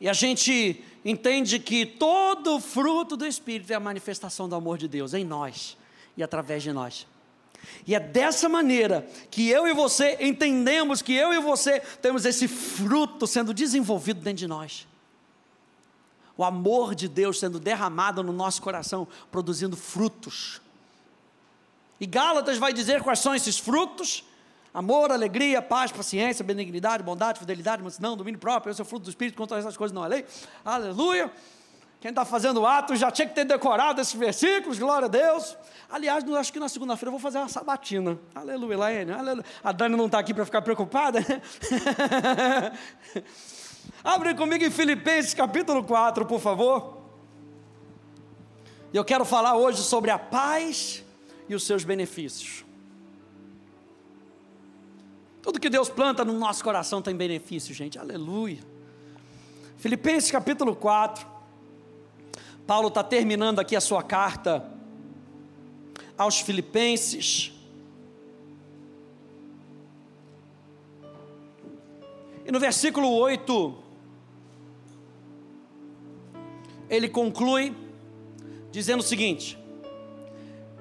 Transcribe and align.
E 0.00 0.08
a 0.08 0.12
gente 0.12 0.84
entende 1.04 1.58
que 1.58 1.84
todo 1.84 2.60
fruto 2.60 3.16
do 3.16 3.26
Espírito 3.26 3.72
é 3.72 3.76
a 3.76 3.80
manifestação 3.80 4.48
do 4.48 4.54
amor 4.54 4.78
de 4.78 4.86
Deus 4.86 5.14
em 5.14 5.24
nós 5.24 5.76
e 6.16 6.22
através 6.22 6.62
de 6.62 6.72
nós. 6.72 7.06
E 7.86 7.94
é 7.94 8.00
dessa 8.00 8.48
maneira 8.48 9.06
que 9.30 9.48
eu 9.48 9.66
e 9.66 9.72
você 9.72 10.16
entendemos 10.20 11.02
que 11.02 11.12
eu 11.12 11.32
e 11.32 11.40
você 11.40 11.80
temos 11.80 12.24
esse 12.24 12.46
fruto 12.46 13.26
sendo 13.26 13.52
desenvolvido 13.52 14.20
dentro 14.20 14.38
de 14.38 14.46
nós. 14.46 14.86
O 16.36 16.44
amor 16.44 16.94
de 16.94 17.08
Deus 17.08 17.40
sendo 17.40 17.58
derramado 17.58 18.22
no 18.22 18.32
nosso 18.32 18.62
coração, 18.62 19.08
produzindo 19.30 19.76
frutos. 19.76 20.60
E 22.00 22.06
Gálatas 22.06 22.58
vai 22.58 22.72
dizer 22.72 23.02
quais 23.02 23.18
são 23.18 23.34
esses 23.34 23.58
frutos: 23.58 24.22
amor, 24.78 25.10
alegria, 25.10 25.60
paz, 25.60 25.90
paciência, 25.90 26.44
benignidade, 26.44 27.02
bondade, 27.02 27.40
fidelidade, 27.40 27.82
mansidão, 27.82 28.16
domínio 28.16 28.38
próprio. 28.38 28.70
Esse 28.70 28.80
é 28.80 28.84
o 28.84 28.86
fruto 28.86 29.06
do 29.06 29.10
Espírito, 29.10 29.36
contra 29.36 29.58
essas 29.58 29.76
coisas 29.76 29.92
não 29.92 30.04
é 30.04 30.08
lei. 30.08 30.24
Aleluia. 30.64 31.32
Quem 32.00 32.10
está 32.10 32.24
fazendo 32.24 32.64
ato 32.64 32.94
já 32.94 33.10
tinha 33.10 33.26
que 33.26 33.34
ter 33.34 33.44
decorado 33.44 34.00
esses 34.00 34.14
versículos, 34.14 34.78
glória 34.78 35.06
a 35.06 35.08
Deus. 35.08 35.56
Aliás, 35.90 36.24
acho 36.32 36.52
que 36.52 36.60
na 36.60 36.68
segunda-feira 36.68 37.08
eu 37.08 37.10
vou 37.10 37.18
fazer 37.18 37.38
uma 37.38 37.48
sabatina. 37.48 38.16
Aleluia, 38.32 38.78
Laene. 38.78 39.10
Aleluia. 39.10 39.44
A 39.64 39.72
Dani 39.72 39.96
não 39.96 40.06
está 40.06 40.20
aqui 40.20 40.32
para 40.32 40.44
ficar 40.44 40.62
preocupada. 40.62 41.18
Né? 41.18 41.42
Abre 44.04 44.32
comigo 44.36 44.64
em 44.64 44.70
Filipenses 44.70 45.34
capítulo 45.34 45.82
4, 45.82 46.24
por 46.24 46.38
favor. 46.38 46.98
Eu 48.94 49.04
quero 49.04 49.24
falar 49.24 49.56
hoje 49.56 49.82
sobre 49.82 50.12
a 50.12 50.18
paz 50.20 51.04
e 51.48 51.54
os 51.56 51.66
seus 51.66 51.82
benefícios. 51.82 52.67
Tudo 55.48 55.60
que 55.60 55.70
Deus 55.70 55.88
planta 55.88 56.26
no 56.26 56.34
nosso 56.34 56.62
coração 56.62 57.00
tem 57.00 57.16
benefício, 57.16 57.74
gente. 57.74 57.98
Aleluia. 57.98 58.58
Filipenses 59.78 60.30
capítulo 60.30 60.76
4. 60.76 61.26
Paulo 62.66 62.88
está 62.88 63.02
terminando 63.02 63.58
aqui 63.58 63.74
a 63.74 63.80
sua 63.80 64.02
carta 64.02 64.70
aos 66.18 66.38
Filipenses. 66.40 67.50
E 72.44 72.52
no 72.52 72.60
versículo 72.60 73.10
8, 73.10 73.74
ele 76.90 77.08
conclui 77.08 77.74
dizendo 78.70 79.00
o 79.00 79.02
seguinte: 79.02 79.58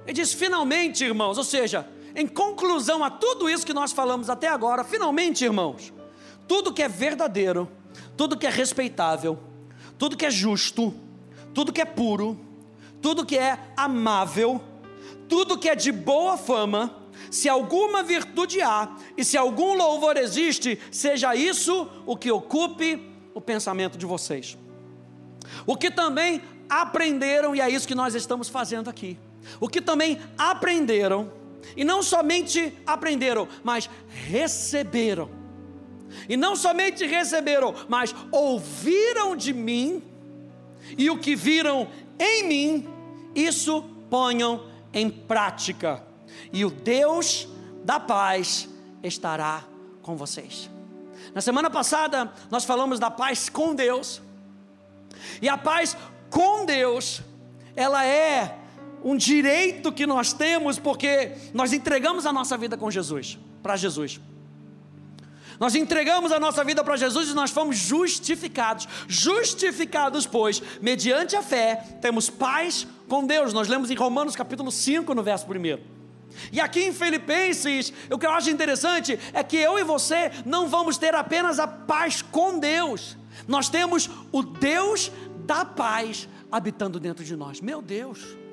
ele 0.03 0.11
diz, 0.11 0.33
finalmente, 0.33 1.05
irmãos, 1.05 1.37
ou 1.37 1.45
seja, 1.45 1.89
em 2.17 2.27
conclusão 2.27 3.03
a 3.03 3.09
tudo 3.09 3.49
isso 3.49 3.65
que 3.65 3.73
nós 3.73 3.93
falamos 3.93 4.29
até 4.29 4.47
agora, 4.47 4.83
finalmente, 4.83 5.45
irmãos, 5.45 5.93
tudo 6.47 6.73
que 6.73 6.81
é 6.81 6.89
verdadeiro, 6.89 7.69
tudo 8.17 8.35
que 8.35 8.47
é 8.47 8.49
respeitável, 8.49 9.37
tudo 9.99 10.17
que 10.17 10.25
é 10.25 10.31
justo, 10.31 10.93
tudo 11.53 11.71
que 11.71 11.79
é 11.79 11.85
puro, 11.85 12.37
tudo 13.01 13.25
que 13.25 13.37
é 13.37 13.57
amável, 13.77 14.59
tudo 15.29 15.57
que 15.57 15.69
é 15.69 15.75
de 15.75 15.91
boa 15.91 16.37
fama, 16.37 16.95
se 17.29 17.47
alguma 17.47 18.01
virtude 18.01 18.61
há 18.61 18.95
e 19.15 19.23
se 19.23 19.37
algum 19.37 19.75
louvor 19.75 20.17
existe, 20.17 20.79
seja 20.91 21.35
isso 21.35 21.87
o 22.05 22.17
que 22.17 22.31
ocupe 22.31 23.13
o 23.33 23.39
pensamento 23.39 23.97
de 23.97 24.05
vocês. 24.05 24.57
O 25.65 25.77
que 25.77 25.91
também 25.91 26.41
aprenderam, 26.67 27.55
e 27.55 27.61
é 27.61 27.69
isso 27.69 27.87
que 27.87 27.95
nós 27.95 28.15
estamos 28.15 28.49
fazendo 28.49 28.89
aqui 28.89 29.17
o 29.59 29.67
que 29.67 29.81
também 29.81 30.19
aprenderam, 30.37 31.31
e 31.75 31.83
não 31.83 32.01
somente 32.01 32.73
aprenderam, 32.85 33.47
mas 33.63 33.89
receberam. 34.07 35.29
E 36.27 36.37
não 36.37 36.55
somente 36.55 37.05
receberam, 37.05 37.73
mas 37.87 38.15
ouviram 38.31 39.35
de 39.35 39.53
mim, 39.53 40.01
e 40.97 41.09
o 41.09 41.17
que 41.17 41.35
viram 41.35 41.87
em 42.17 42.47
mim, 42.47 42.87
isso 43.35 43.83
ponham 44.09 44.65
em 44.93 45.09
prática. 45.09 46.03
E 46.51 46.63
o 46.63 46.69
Deus 46.69 47.47
da 47.83 47.99
paz 47.99 48.69
estará 49.03 49.63
com 50.01 50.15
vocês. 50.15 50.69
Na 51.33 51.41
semana 51.41 51.69
passada, 51.69 52.31
nós 52.49 52.63
falamos 52.63 52.99
da 52.99 53.11
paz 53.11 53.49
com 53.49 53.75
Deus. 53.75 54.21
E 55.41 55.49
a 55.49 55.57
paz 55.57 55.95
com 56.29 56.65
Deus, 56.65 57.21
ela 57.75 58.05
é 58.05 58.57
um 59.07 59.15
direito 59.15 59.89
que 59.89 60.05
nós 60.05 60.33
temos 60.33 60.77
porque 60.77 61.31
nós 61.53 61.71
entregamos 61.71 62.25
a 62.25 62.33
nossa 62.33 62.57
vida 62.57 62.75
com 62.75 62.91
Jesus, 62.91 63.39
para 63.63 63.77
Jesus. 63.77 64.19
Nós 65.57 65.75
entregamos 65.75 66.29
a 66.33 66.37
nossa 66.37 66.61
vida 66.61 66.83
para 66.83 66.97
Jesus 66.97 67.29
e 67.29 67.33
nós 67.33 67.49
fomos 67.49 67.77
justificados. 67.77 68.85
Justificados, 69.07 70.27
pois, 70.27 70.61
mediante 70.81 71.37
a 71.37 71.41
fé, 71.41 71.77
temos 72.01 72.29
paz 72.29 72.85
com 73.07 73.25
Deus. 73.25 73.53
Nós 73.53 73.69
lemos 73.69 73.89
em 73.89 73.95
Romanos 73.95 74.35
capítulo 74.35 74.69
5, 74.69 75.15
no 75.15 75.23
verso 75.23 75.47
1. 75.47 75.79
E 76.51 76.59
aqui 76.59 76.81
em 76.81 76.91
Filipenses, 76.91 77.93
o 78.11 78.19
que 78.19 78.25
eu 78.25 78.31
acho 78.31 78.49
interessante 78.49 79.17
é 79.31 79.41
que 79.41 79.55
eu 79.55 79.79
e 79.79 79.85
você 79.85 80.33
não 80.45 80.67
vamos 80.67 80.97
ter 80.97 81.15
apenas 81.15 81.59
a 81.59 81.67
paz 81.67 82.21
com 82.21 82.59
Deus, 82.59 83.15
nós 83.47 83.69
temos 83.69 84.09
o 84.33 84.43
Deus 84.43 85.09
da 85.45 85.63
paz 85.63 86.27
habitando 86.51 86.99
dentro 86.99 87.23
de 87.23 87.37
nós. 87.37 87.61
Meu 87.61 87.81
Deus! 87.81 88.46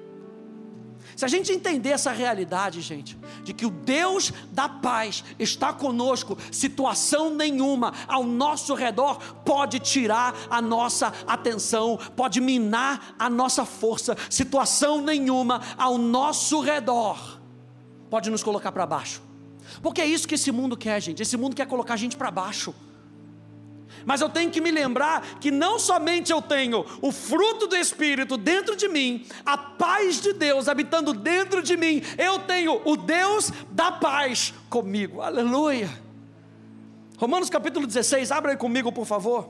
Se 1.17 1.25
a 1.25 1.29
gente 1.29 1.53
entender 1.53 1.91
essa 1.91 2.11
realidade, 2.11 2.81
gente, 2.81 3.17
de 3.43 3.53
que 3.53 3.67
o 3.67 3.71
Deus 3.71 4.33
da 4.53 4.69
paz 4.69 5.25
está 5.39 5.73
conosco, 5.73 6.37
situação 6.51 7.31
nenhuma 7.31 7.93
ao 8.09 8.25
nosso 8.25 8.75
redor 8.75 9.19
pode 9.45 9.79
tirar 9.79 10.35
a 10.51 10.61
nossa 10.61 11.13
atenção, 11.27 11.99
pode 12.17 12.41
minar 12.41 13.15
a 13.19 13.31
nossa 13.31 13.65
força, 13.65 14.17
situação 14.29 15.01
nenhuma 15.01 15.61
ao 15.77 15.99
nosso 15.99 16.61
redor 16.61 17.43
pode 18.15 18.31
nos 18.31 18.45
colocar 18.45 18.71
para 18.71 18.87
baixo. 18.87 19.21
Porque 19.83 20.01
é 20.01 20.07
isso 20.07 20.29
que 20.29 20.37
esse 20.37 20.53
mundo 20.53 20.77
quer, 20.77 21.01
gente. 21.03 21.21
Esse 21.21 21.37
mundo 21.37 21.57
quer 21.57 21.67
colocar 21.67 21.95
a 21.95 21.97
gente 21.97 22.17
para 22.17 22.31
baixo. 22.31 22.73
Mas 24.05 24.21
eu 24.21 24.29
tenho 24.29 24.51
que 24.51 24.61
me 24.61 24.71
lembrar 24.71 25.39
que 25.41 25.51
não 25.51 25.79
somente 25.79 26.33
eu 26.33 26.43
tenho 26.43 26.85
o 27.01 27.11
fruto 27.13 27.67
do 27.67 27.77
Espírito 27.77 28.37
dentro 28.37 28.77
de 28.77 28.89
mim, 28.89 29.27
a 29.45 29.57
paz 29.57 30.21
de 30.21 30.33
Deus 30.33 30.69
habitando 30.69 31.13
dentro 31.13 31.63
de 31.63 31.77
mim, 31.77 32.03
eu 32.19 32.39
tenho 32.41 32.81
o 32.85 32.97
Deus 32.97 33.51
da 33.71 33.93
paz 33.93 34.53
comigo. 34.69 35.21
Aleluia. 35.21 35.91
Romanos 37.17 37.49
capítulo 37.49 37.87
16, 37.87 38.31
abra 38.31 38.53
aí 38.53 38.57
comigo, 38.57 38.93
por 38.93 39.07
favor. 39.07 39.49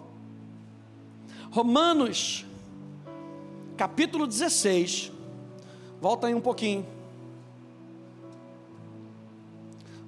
Romanos 1.50 2.44
capítulo 3.77 4.27
16. 4.27 5.12
Volta 6.00 6.27
aí 6.27 6.34
um 6.34 6.41
pouquinho. 6.41 6.87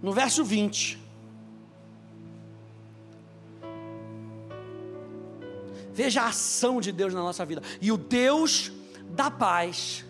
No 0.03 0.13
verso 0.13 0.45
20. 0.45 1.06
Veja 5.97 6.21
a 6.21 6.27
ação 6.27 6.79
de 6.79 6.93
Deus 6.93 7.15
na 7.15 7.23
nossa 7.23 7.43
vida. 7.47 7.63
E 7.81 7.91
o 7.91 7.97
Deus 7.97 8.71
da 9.13 9.31
paz, 9.31 10.05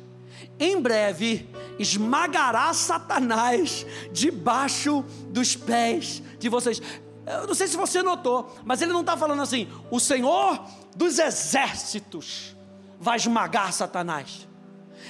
em 0.58 0.80
breve, 0.80 1.48
esmagará 1.78 2.74
Satanás 2.74 3.86
debaixo 4.12 5.04
dos 5.28 5.54
pés 5.54 6.20
de 6.41 6.48
vocês. 6.48 6.82
Eu 7.24 7.47
não 7.47 7.54
sei 7.54 7.69
se 7.69 7.76
você 7.76 8.02
notou, 8.02 8.52
mas 8.64 8.82
ele 8.82 8.92
não 8.92 9.02
está 9.02 9.16
falando 9.16 9.42
assim: 9.42 9.69
o 9.88 10.00
Senhor 10.00 10.60
dos 10.97 11.20
exércitos 11.20 12.56
vai 12.98 13.16
esmagar 13.16 13.72
Satanás. 13.72 14.48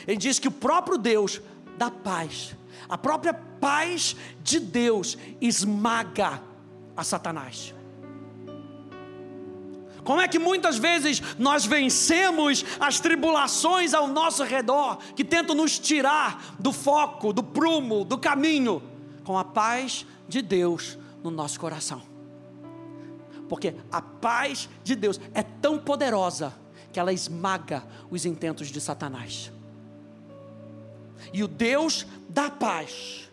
Ele 0.06 0.18
diz 0.18 0.38
que 0.38 0.48
o 0.48 0.52
próprio 0.52 0.98
Deus 0.98 1.40
da 1.78 1.90
paz, 1.90 2.54
a 2.86 2.98
própria 2.98 3.32
paz 3.32 4.14
de 4.42 4.60
Deus 4.60 5.16
esmaga 5.40 6.42
a 6.94 7.02
Satanás. 7.02 7.74
Como 10.06 10.20
é 10.20 10.28
que 10.28 10.38
muitas 10.38 10.78
vezes 10.78 11.20
nós 11.36 11.66
vencemos 11.66 12.64
as 12.78 13.00
tribulações 13.00 13.92
ao 13.92 14.06
nosso 14.06 14.44
redor 14.44 14.98
que 15.16 15.24
tentam 15.24 15.56
nos 15.56 15.80
tirar 15.80 16.54
do 16.60 16.72
foco, 16.72 17.32
do 17.32 17.42
prumo, 17.42 18.04
do 18.04 18.16
caminho? 18.16 18.80
Com 19.24 19.36
a 19.36 19.42
paz 19.42 20.06
de 20.28 20.40
Deus 20.40 20.96
no 21.24 21.30
nosso 21.30 21.58
coração. 21.58 22.00
Porque 23.48 23.74
a 23.90 24.00
paz 24.00 24.68
de 24.84 24.94
Deus 24.94 25.20
é 25.34 25.42
tão 25.42 25.76
poderosa 25.76 26.54
que 26.92 27.00
ela 27.00 27.12
esmaga 27.12 27.84
os 28.08 28.24
intentos 28.24 28.68
de 28.68 28.80
Satanás. 28.80 29.50
E 31.32 31.42
o 31.42 31.48
Deus 31.48 32.06
da 32.28 32.48
paz 32.48 33.28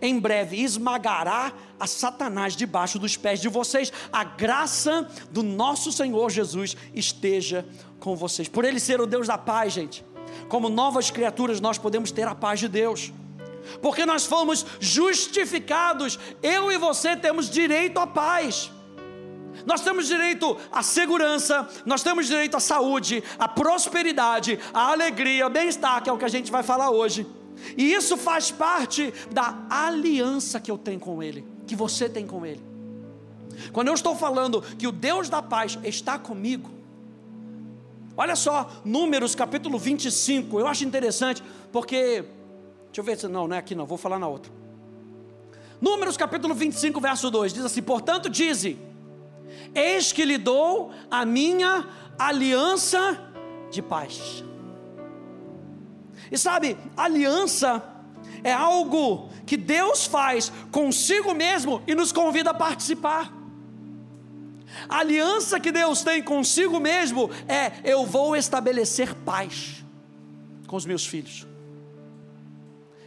em 0.00 0.18
breve 0.18 0.62
esmagará 0.62 1.52
a 1.78 1.86
Satanás 1.86 2.54
debaixo 2.54 2.98
dos 2.98 3.16
pés 3.16 3.40
de 3.40 3.48
vocês. 3.48 3.92
A 4.12 4.24
graça 4.24 5.08
do 5.30 5.42
nosso 5.42 5.90
Senhor 5.90 6.30
Jesus 6.30 6.76
esteja 6.94 7.66
com 7.98 8.14
vocês. 8.14 8.48
Por 8.48 8.64
Ele 8.64 8.80
ser 8.80 9.00
o 9.00 9.06
Deus 9.06 9.26
da 9.26 9.38
paz, 9.38 9.72
gente. 9.72 10.04
Como 10.48 10.68
novas 10.68 11.10
criaturas, 11.10 11.60
nós 11.60 11.78
podemos 11.78 12.10
ter 12.10 12.26
a 12.26 12.34
paz 12.34 12.60
de 12.60 12.68
Deus. 12.68 13.12
Porque 13.82 14.06
nós 14.06 14.26
fomos 14.26 14.64
justificados, 14.78 16.18
eu 16.42 16.72
e 16.72 16.78
você 16.78 17.16
temos 17.16 17.48
direito 17.48 17.98
à 17.98 18.06
paz. 18.06 18.70
Nós 19.66 19.80
temos 19.82 20.06
direito 20.06 20.56
à 20.72 20.82
segurança, 20.82 21.68
nós 21.84 22.02
temos 22.02 22.26
direito 22.26 22.56
à 22.56 22.60
saúde, 22.60 23.22
à 23.38 23.46
prosperidade, 23.46 24.58
à 24.72 24.90
alegria, 24.92 25.44
ao 25.44 25.50
bem-estar, 25.50 26.02
que 26.02 26.08
é 26.08 26.12
o 26.12 26.18
que 26.18 26.24
a 26.24 26.28
gente 26.28 26.50
vai 26.50 26.62
falar 26.62 26.90
hoje. 26.90 27.26
E 27.76 27.92
isso 27.92 28.16
faz 28.16 28.50
parte 28.50 29.12
da 29.30 29.66
aliança 29.68 30.60
que 30.60 30.70
eu 30.70 30.78
tenho 30.78 31.00
com 31.00 31.22
Ele, 31.22 31.44
que 31.66 31.76
você 31.76 32.08
tem 32.08 32.26
com 32.26 32.44
Ele. 32.44 32.62
Quando 33.72 33.88
eu 33.88 33.94
estou 33.94 34.16
falando 34.16 34.62
que 34.62 34.86
o 34.86 34.92
Deus 34.92 35.28
da 35.28 35.42
paz 35.42 35.78
está 35.84 36.18
comigo, 36.18 36.70
olha 38.16 38.34
só, 38.34 38.70
Números 38.84 39.34
capítulo 39.34 39.78
25, 39.78 40.58
eu 40.58 40.66
acho 40.66 40.84
interessante, 40.84 41.42
porque, 41.70 42.24
deixa 42.86 42.98
eu 42.98 43.04
ver 43.04 43.18
se 43.18 43.28
não, 43.28 43.46
não 43.46 43.56
é 43.56 43.58
aqui 43.58 43.74
não, 43.74 43.86
vou 43.86 43.98
falar 43.98 44.18
na 44.18 44.28
outra. 44.28 44.52
Números 45.80 46.16
capítulo 46.16 46.54
25, 46.54 47.00
verso 47.00 47.30
2, 47.30 47.54
diz 47.54 47.64
assim: 47.64 47.80
Portanto, 47.80 48.28
dize: 48.28 48.78
Eis 49.74 50.12
que 50.12 50.24
lhe 50.24 50.36
dou 50.36 50.92
a 51.10 51.24
minha 51.24 51.88
aliança 52.18 53.18
de 53.70 53.80
paz. 53.80 54.44
E 56.30 56.38
sabe, 56.38 56.76
aliança 56.96 57.82
é 58.42 58.52
algo 58.52 59.28
que 59.44 59.56
Deus 59.56 60.06
faz 60.06 60.52
consigo 60.70 61.34
mesmo 61.34 61.82
e 61.86 61.94
nos 61.94 62.12
convida 62.12 62.50
a 62.50 62.54
participar. 62.54 63.32
A 64.88 64.98
aliança 64.98 65.58
que 65.58 65.72
Deus 65.72 66.02
tem 66.02 66.22
consigo 66.22 66.78
mesmo 66.78 67.30
é: 67.48 67.72
eu 67.84 68.06
vou 68.06 68.36
estabelecer 68.36 69.14
paz 69.14 69.84
com 70.66 70.76
os 70.76 70.86
meus 70.86 71.04
filhos. 71.04 71.46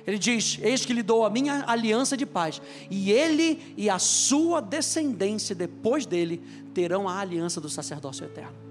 Ele 0.06 0.20
diz: 0.20 0.60
Eis 0.62 0.86
que 0.86 0.94
lhe 0.94 1.02
dou 1.02 1.26
a 1.26 1.30
minha 1.30 1.64
aliança 1.66 2.18
de 2.18 2.26
paz, 2.26 2.62
e 2.90 3.12
ele 3.12 3.74
e 3.78 3.90
a 3.90 3.98
sua 4.00 4.62
descendência 4.62 5.56
depois 5.56 6.06
dele 6.06 6.44
terão 6.74 7.08
a 7.08 7.20
aliança 7.20 7.62
do 7.62 7.70
sacerdócio 7.70 8.26
eterno. 8.26 8.63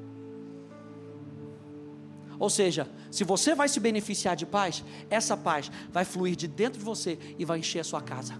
Ou 2.38 2.50
seja, 2.50 2.88
se 3.11 3.25
você 3.25 3.55
vai 3.55 3.69
se 3.69 3.79
beneficiar 3.79 4.37
de 4.37 4.46
paz, 4.46 4.84
essa 5.11 5.37
paz 5.37 5.70
vai 5.90 6.05
fluir 6.05 6.37
de 6.37 6.49
dentro 6.49 6.79
de 6.79 6.84
você 6.84 7.19
e 7.38 7.44
vai 7.44 7.58
encher 7.58 7.81
a 7.81 7.84
sua 7.84 8.00
casa. 8.00 8.34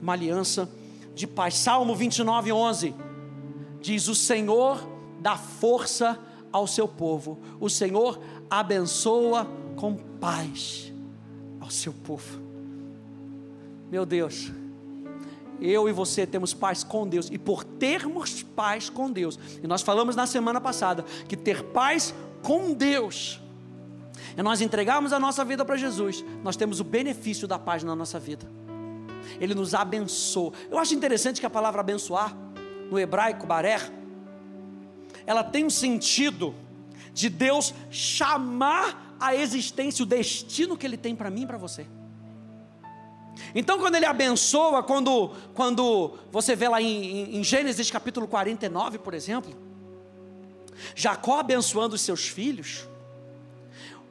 Uma 0.00 0.12
aliança 0.12 0.70
de 1.14 1.26
paz. 1.26 1.54
Salmo 1.54 1.94
29, 1.94 2.52
11 2.52 2.94
diz: 3.80 4.08
O 4.08 4.14
Senhor 4.14 4.86
dá 5.20 5.36
força 5.36 6.18
ao 6.52 6.66
seu 6.66 6.86
povo, 6.86 7.38
o 7.60 7.68
Senhor 7.68 8.20
abençoa 8.48 9.46
com 9.76 9.94
paz 9.94 10.92
ao 11.60 11.70
seu 11.70 11.92
povo. 11.92 12.40
Meu 13.90 14.06
Deus, 14.06 14.50
eu 15.60 15.88
e 15.88 15.92
você 15.92 16.26
temos 16.26 16.52
paz 16.52 16.84
com 16.84 17.06
Deus, 17.06 17.28
e 17.30 17.38
por 17.38 17.64
termos 17.64 18.42
paz 18.42 18.88
com 18.90 19.10
Deus, 19.10 19.38
e 19.62 19.66
nós 19.66 19.82
falamos 19.82 20.16
na 20.16 20.26
semana 20.26 20.60
passada 20.60 21.04
que 21.28 21.36
ter 21.36 21.62
paz 21.62 22.14
com 22.42 22.72
Deus 22.72 23.40
é 24.36 24.42
nós 24.42 24.60
entregarmos 24.60 25.12
a 25.12 25.18
nossa 25.18 25.44
vida 25.44 25.64
para 25.64 25.76
Jesus, 25.76 26.22
nós 26.44 26.56
temos 26.56 26.78
o 26.78 26.84
benefício 26.84 27.48
da 27.48 27.58
paz 27.58 27.82
na 27.82 27.96
nossa 27.96 28.18
vida. 28.18 28.46
Ele 29.40 29.54
nos 29.54 29.74
abençoa. 29.74 30.52
Eu 30.70 30.78
acho 30.78 30.94
interessante 30.94 31.40
que 31.40 31.46
a 31.46 31.50
palavra 31.50 31.80
abençoar, 31.80 32.36
no 32.90 32.98
hebraico, 32.98 33.46
barer, 33.46 33.92
ela 35.26 35.42
tem 35.42 35.64
um 35.64 35.70
sentido 35.70 36.54
de 37.14 37.30
Deus 37.30 37.74
chamar 37.90 39.16
a 39.18 39.34
existência, 39.34 40.02
o 40.02 40.06
destino 40.06 40.76
que 40.76 40.86
Ele 40.86 40.98
tem 40.98 41.16
para 41.16 41.30
mim 41.30 41.42
e 41.42 41.46
para 41.46 41.56
você. 41.56 41.86
Então, 43.54 43.78
quando 43.78 43.96
Ele 43.96 44.06
abençoa, 44.06 44.82
quando, 44.82 45.30
quando 45.54 46.18
você 46.30 46.56
vê 46.56 46.68
lá 46.68 46.80
em, 46.80 47.36
em 47.38 47.44
Gênesis 47.44 47.90
capítulo 47.90 48.26
49, 48.26 48.98
por 48.98 49.14
exemplo, 49.14 49.54
Jacó 50.94 51.40
abençoando 51.40 51.94
os 51.94 52.00
seus 52.00 52.26
filhos, 52.26 52.86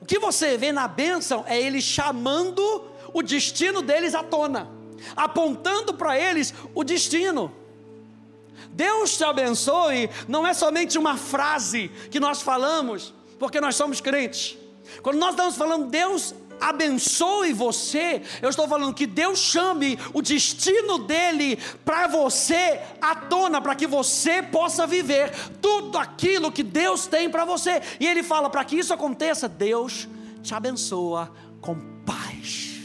o 0.02 0.06
que 0.06 0.20
você 0.20 0.58
vê 0.58 0.72
na 0.72 0.88
bênção 0.88 1.44
é 1.48 1.60
Ele 1.60 1.82
chamando 1.82 2.86
o 3.14 3.22
destino 3.22 3.82
deles 3.82 4.14
à 4.14 4.22
tona, 4.22 4.70
apontando 5.16 5.94
para 5.94 6.20
eles 6.20 6.54
o 6.74 6.84
destino. 6.84 7.52
Deus 8.72 9.16
te 9.16 9.24
abençoe 9.24 10.10
não 10.28 10.46
é 10.46 10.54
somente 10.54 10.98
uma 10.98 11.16
frase 11.16 11.90
que 12.12 12.20
nós 12.20 12.42
falamos, 12.42 13.14
porque 13.40 13.62
nós 13.62 13.78
somos 13.78 14.02
crentes. 14.02 14.58
Quando 15.02 15.18
nós 15.18 15.32
estamos 15.32 15.56
falando 15.56 15.90
Deus 15.90 16.36
abençoe 16.60 17.54
você, 17.54 18.22
eu 18.42 18.50
estou 18.50 18.68
falando 18.68 18.94
que 18.94 19.08
Deus 19.08 19.40
chame 19.40 19.98
o 20.14 20.22
destino 20.22 21.00
dele 21.00 21.58
para 21.84 22.08
você 22.08 22.82
à 23.02 23.16
tona, 23.16 23.62
para 23.62 23.76
que 23.76 23.88
você 23.88 24.42
possa 24.42 24.88
viver 24.88 25.32
tudo 25.62 25.98
aquilo 25.98 26.52
que 26.52 26.64
Deus 26.64 27.08
tem 27.08 27.30
para 27.30 27.46
você. 27.46 27.82
E 28.00 28.08
ele 28.08 28.24
fala: 28.24 28.50
para 28.50 28.64
que 28.64 28.78
isso 28.78 28.94
aconteça, 28.94 29.48
Deus 29.48 30.08
te 30.42 30.54
abençoa 30.54 31.32
com 31.62 31.76
paz. 32.06 32.76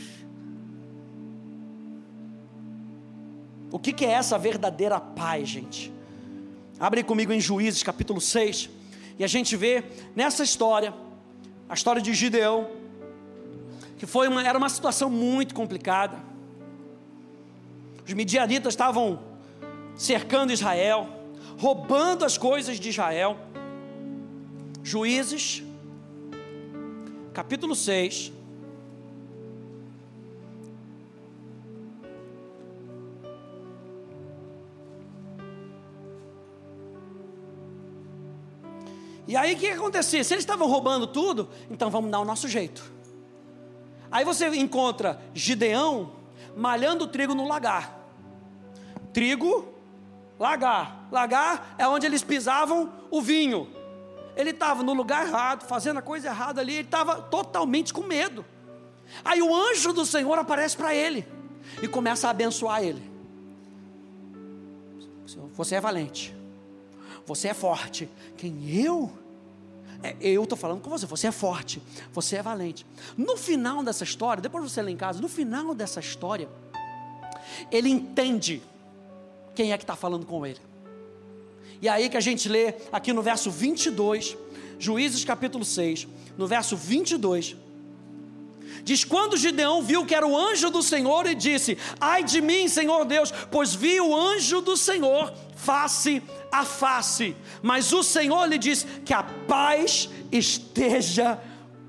O 3.70 3.78
que, 3.78 3.92
que 3.92 4.04
é 4.04 4.10
essa 4.10 4.36
verdadeira 4.36 4.98
paz, 4.98 5.48
gente? 5.48 5.92
Abre 6.78 7.02
comigo 7.04 7.32
em 7.32 7.40
Juízes 7.40 7.82
capítulo 7.82 8.20
6, 8.20 8.70
e 9.18 9.22
a 9.22 9.26
gente 9.26 9.54
vê 9.54 9.84
nessa 10.16 10.42
história 10.42 10.94
a 11.68 11.74
história 11.74 12.02
de 12.02 12.12
Gideão, 12.12 12.68
que 14.00 14.06
foi 14.06 14.28
uma, 14.28 14.42
era 14.42 14.56
uma 14.56 14.70
situação 14.70 15.10
muito 15.10 15.54
complicada. 15.54 16.16
Os 18.02 18.14
midianitas 18.14 18.72
estavam 18.72 19.20
cercando 19.94 20.54
Israel, 20.54 21.06
roubando 21.58 22.24
as 22.24 22.38
coisas 22.38 22.80
de 22.80 22.88
Israel. 22.88 23.36
Juízes, 24.82 25.62
capítulo 27.34 27.76
6. 27.76 28.32
E 39.28 39.36
aí 39.36 39.52
o 39.52 39.58
que 39.58 39.66
acontecia? 39.66 40.24
Se 40.24 40.32
eles 40.32 40.42
estavam 40.42 40.66
roubando 40.66 41.06
tudo, 41.06 41.50
então 41.70 41.90
vamos 41.90 42.10
dar 42.10 42.20
o 42.20 42.24
nosso 42.24 42.48
jeito. 42.48 42.98
Aí 44.10 44.24
você 44.24 44.48
encontra 44.56 45.20
Gideão 45.32 46.12
malhando 46.56 47.06
trigo 47.06 47.34
no 47.34 47.46
lagar. 47.46 47.98
Trigo, 49.12 49.68
lagar. 50.38 51.08
Lagar 51.10 51.74
é 51.78 51.86
onde 51.86 52.06
eles 52.06 52.22
pisavam 52.22 52.92
o 53.10 53.20
vinho. 53.20 53.68
Ele 54.36 54.50
estava 54.50 54.82
no 54.82 54.92
lugar 54.92 55.26
errado, 55.26 55.66
fazendo 55.66 55.98
a 55.98 56.02
coisa 56.02 56.28
errada 56.28 56.60
ali, 56.60 56.74
ele 56.74 56.82
estava 56.82 57.20
totalmente 57.20 57.92
com 57.92 58.02
medo. 58.02 58.44
Aí 59.24 59.42
o 59.42 59.54
anjo 59.54 59.92
do 59.92 60.06
Senhor 60.06 60.38
aparece 60.38 60.76
para 60.76 60.94
ele 60.94 61.26
e 61.82 61.88
começa 61.88 62.28
a 62.28 62.30
abençoar 62.30 62.82
ele. 62.82 63.10
Você 65.54 65.74
é 65.74 65.80
valente, 65.80 66.34
você 67.26 67.48
é 67.48 67.54
forte. 67.54 68.08
Quem 68.36 68.70
eu? 68.70 69.12
É, 70.02 70.16
eu 70.20 70.42
estou 70.42 70.56
falando 70.56 70.80
com 70.80 70.88
você, 70.88 71.06
você 71.06 71.26
é 71.26 71.32
forte, 71.32 71.82
você 72.12 72.36
é 72.36 72.42
valente. 72.42 72.86
No 73.16 73.36
final 73.36 73.82
dessa 73.82 74.04
história, 74.04 74.42
depois 74.42 74.70
você 74.70 74.80
lê 74.80 74.92
em 74.92 74.96
casa, 74.96 75.20
no 75.20 75.28
final 75.28 75.74
dessa 75.74 76.00
história, 76.00 76.48
ele 77.70 77.88
entende 77.88 78.62
quem 79.54 79.72
é 79.72 79.78
que 79.78 79.84
está 79.84 79.96
falando 79.96 80.24
com 80.24 80.46
ele. 80.46 80.60
E 81.82 81.88
aí 81.88 82.08
que 82.08 82.16
a 82.16 82.20
gente 82.20 82.48
lê 82.48 82.74
aqui 82.92 83.12
no 83.12 83.22
verso 83.22 83.50
22, 83.50 84.36
Juízes 84.78 85.24
capítulo 85.24 85.64
6, 85.64 86.08
no 86.36 86.46
verso 86.46 86.76
22, 86.76 87.56
Diz: 88.82 89.04
Quando 89.04 89.36
Gideão 89.36 89.82
viu 89.82 90.06
que 90.06 90.14
era 90.14 90.26
o 90.26 90.36
anjo 90.36 90.70
do 90.70 90.82
Senhor, 90.82 91.26
e 91.26 91.34
disse: 91.34 91.76
Ai 92.00 92.24
de 92.24 92.40
mim, 92.40 92.68
Senhor 92.68 93.04
Deus, 93.04 93.32
pois 93.50 93.74
vi 93.74 94.00
o 94.00 94.16
anjo 94.16 94.60
do 94.60 94.76
Senhor 94.76 95.32
face 95.62 96.22
a 96.50 96.64
face. 96.64 97.36
Mas 97.62 97.92
o 97.92 98.02
Senhor 98.02 98.46
lhe 98.46 98.58
diz: 98.58 98.86
Que 99.04 99.14
a 99.14 99.22
paz 99.22 100.08
esteja 100.32 101.38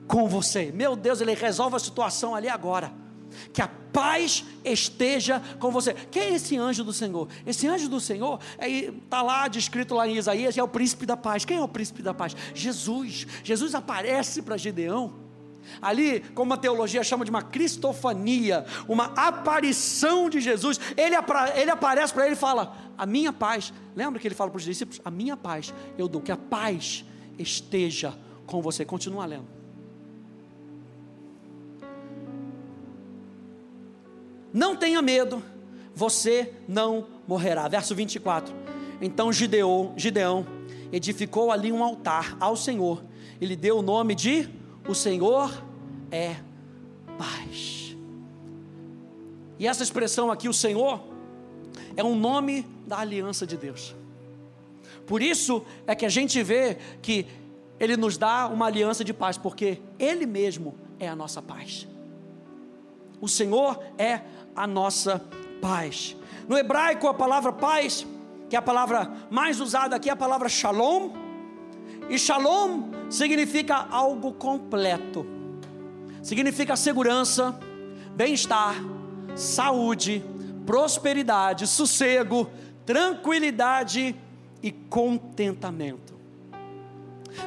com 0.08 0.28
você. 0.28 0.72
Meu 0.74 0.96
Deus, 0.96 1.22
ele 1.22 1.34
resolve 1.34 1.76
a 1.76 1.80
situação 1.80 2.36
ali 2.36 2.50
agora. 2.50 2.92
Que 3.54 3.62
a 3.62 3.70
paz 3.94 4.44
esteja 4.64 5.42
com 5.60 5.72
você. 5.72 5.94
Quem 5.94 6.24
é 6.24 6.36
esse 6.36 6.58
anjo 6.58 6.84
do 6.84 6.94
Senhor? 6.94 7.28
Esse 7.46 7.68
anjo 7.68 7.88
do 7.88 8.00
Senhor 8.00 8.40
está 8.60 9.20
é, 9.20 9.22
lá 9.22 9.48
descrito 9.48 9.96
lá 9.96 10.08
em 10.08 10.18
Isaías, 10.18 10.58
é 10.58 10.64
o 10.64 10.68
príncipe 10.68 11.06
da 11.06 11.16
paz. 11.16 11.46
Quem 11.46 11.58
é 11.58 11.62
o 11.62 11.68
príncipe 11.68 12.02
da 12.02 12.14
paz? 12.14 12.36
Jesus. 12.54 13.26
Jesus 13.44 13.74
aparece 13.74 14.42
para 14.42 14.58
Gideão 14.58 15.21
Ali, 15.82 16.22
como 16.34 16.54
a 16.54 16.58
teologia 16.58 17.04
chama 17.04 17.26
de 17.26 17.32
uma 17.32 17.42
cristofania, 17.42 18.66
uma 18.88 19.06
aparição 19.16 20.30
de 20.30 20.40
Jesus, 20.40 20.80
ele, 20.98 21.16
ele 21.56 21.72
aparece 21.72 22.14
para 22.14 22.26
ele 22.26 22.34
e 22.34 22.38
fala: 22.38 22.76
A 22.98 23.06
minha 23.06 23.32
paz, 23.32 23.74
lembra 23.96 24.20
que 24.20 24.28
ele 24.28 24.36
fala 24.36 24.50
para 24.50 24.58
os 24.58 24.64
discípulos? 24.64 25.02
A 25.04 25.12
minha 25.12 25.38
paz 25.38 25.74
eu 25.98 26.08
dou, 26.08 26.22
que 26.22 26.32
a 26.32 26.38
paz 26.38 27.06
esteja 27.38 28.14
com 28.46 28.62
você. 28.62 28.86
Continua 28.86 29.26
lendo. 29.26 29.48
Não 34.54 34.76
tenha 34.76 35.02
medo, 35.02 35.42
você 35.96 36.54
não 36.68 37.08
morrerá. 37.28 37.68
Verso 37.68 37.96
24. 37.96 38.54
Então 39.02 39.32
Gideon, 39.32 39.94
Gideão 39.96 40.46
edificou 40.92 41.52
ali 41.52 41.72
um 41.72 41.84
altar 41.84 42.36
ao 42.40 42.56
Senhor. 42.56 43.04
Ele 43.40 43.56
deu 43.56 43.78
o 43.78 43.82
nome 43.82 44.14
de 44.14 44.50
O 44.88 44.96
Senhor 44.96 45.64
é 46.12 46.36
paz. 47.18 47.96
E 49.60 49.68
essa 49.68 49.84
expressão 49.84 50.32
aqui, 50.32 50.50
o 50.50 50.54
Senhor, 50.54 51.02
é 51.96 52.04
um 52.04 52.16
nome 52.16 52.66
da 52.86 53.00
aliança 53.00 53.46
de 53.46 53.56
Deus. 53.56 53.96
Por 55.06 55.22
isso 55.22 55.64
é 55.86 55.94
que 55.94 56.06
a 56.06 56.10
gente 56.10 56.42
vê 56.42 56.78
que 57.02 57.28
Ele 57.80 57.96
nos 57.96 58.18
dá 58.18 58.48
uma 58.48 58.66
aliança 58.66 59.04
de 59.04 59.14
paz, 59.14 59.38
porque 59.38 59.80
Ele 60.00 60.26
mesmo 60.26 60.76
é 61.00 61.08
a 61.08 61.16
nossa 61.16 61.42
paz. 61.42 61.88
O 63.20 63.28
Senhor 63.28 63.80
é 63.98 64.22
a 64.56 64.66
nossa 64.66 65.22
paz. 65.62 66.16
No 66.48 66.58
hebraico, 66.58 67.08
a 67.08 67.14
palavra 67.14 67.54
paz, 67.54 68.06
que 68.50 68.56
é 68.56 68.60
a 68.60 68.62
palavra 68.62 69.12
mais 69.30 69.60
usada 69.60 69.96
aqui, 69.96 70.10
é 70.10 70.14
a 70.14 70.16
palavra 70.16 70.50
shalom. 70.50 71.12
E 72.12 72.20
shalom 72.20 72.92
significa 73.10 73.88
algo 73.90 74.34
completo, 74.34 75.26
significa 76.22 76.76
segurança, 76.76 77.58
bem-estar, 78.14 78.76
saúde, 79.34 80.22
prosperidade, 80.66 81.66
sossego, 81.66 82.50
tranquilidade 82.86 84.14
e 84.62 84.74
contentamento. 84.74 86.14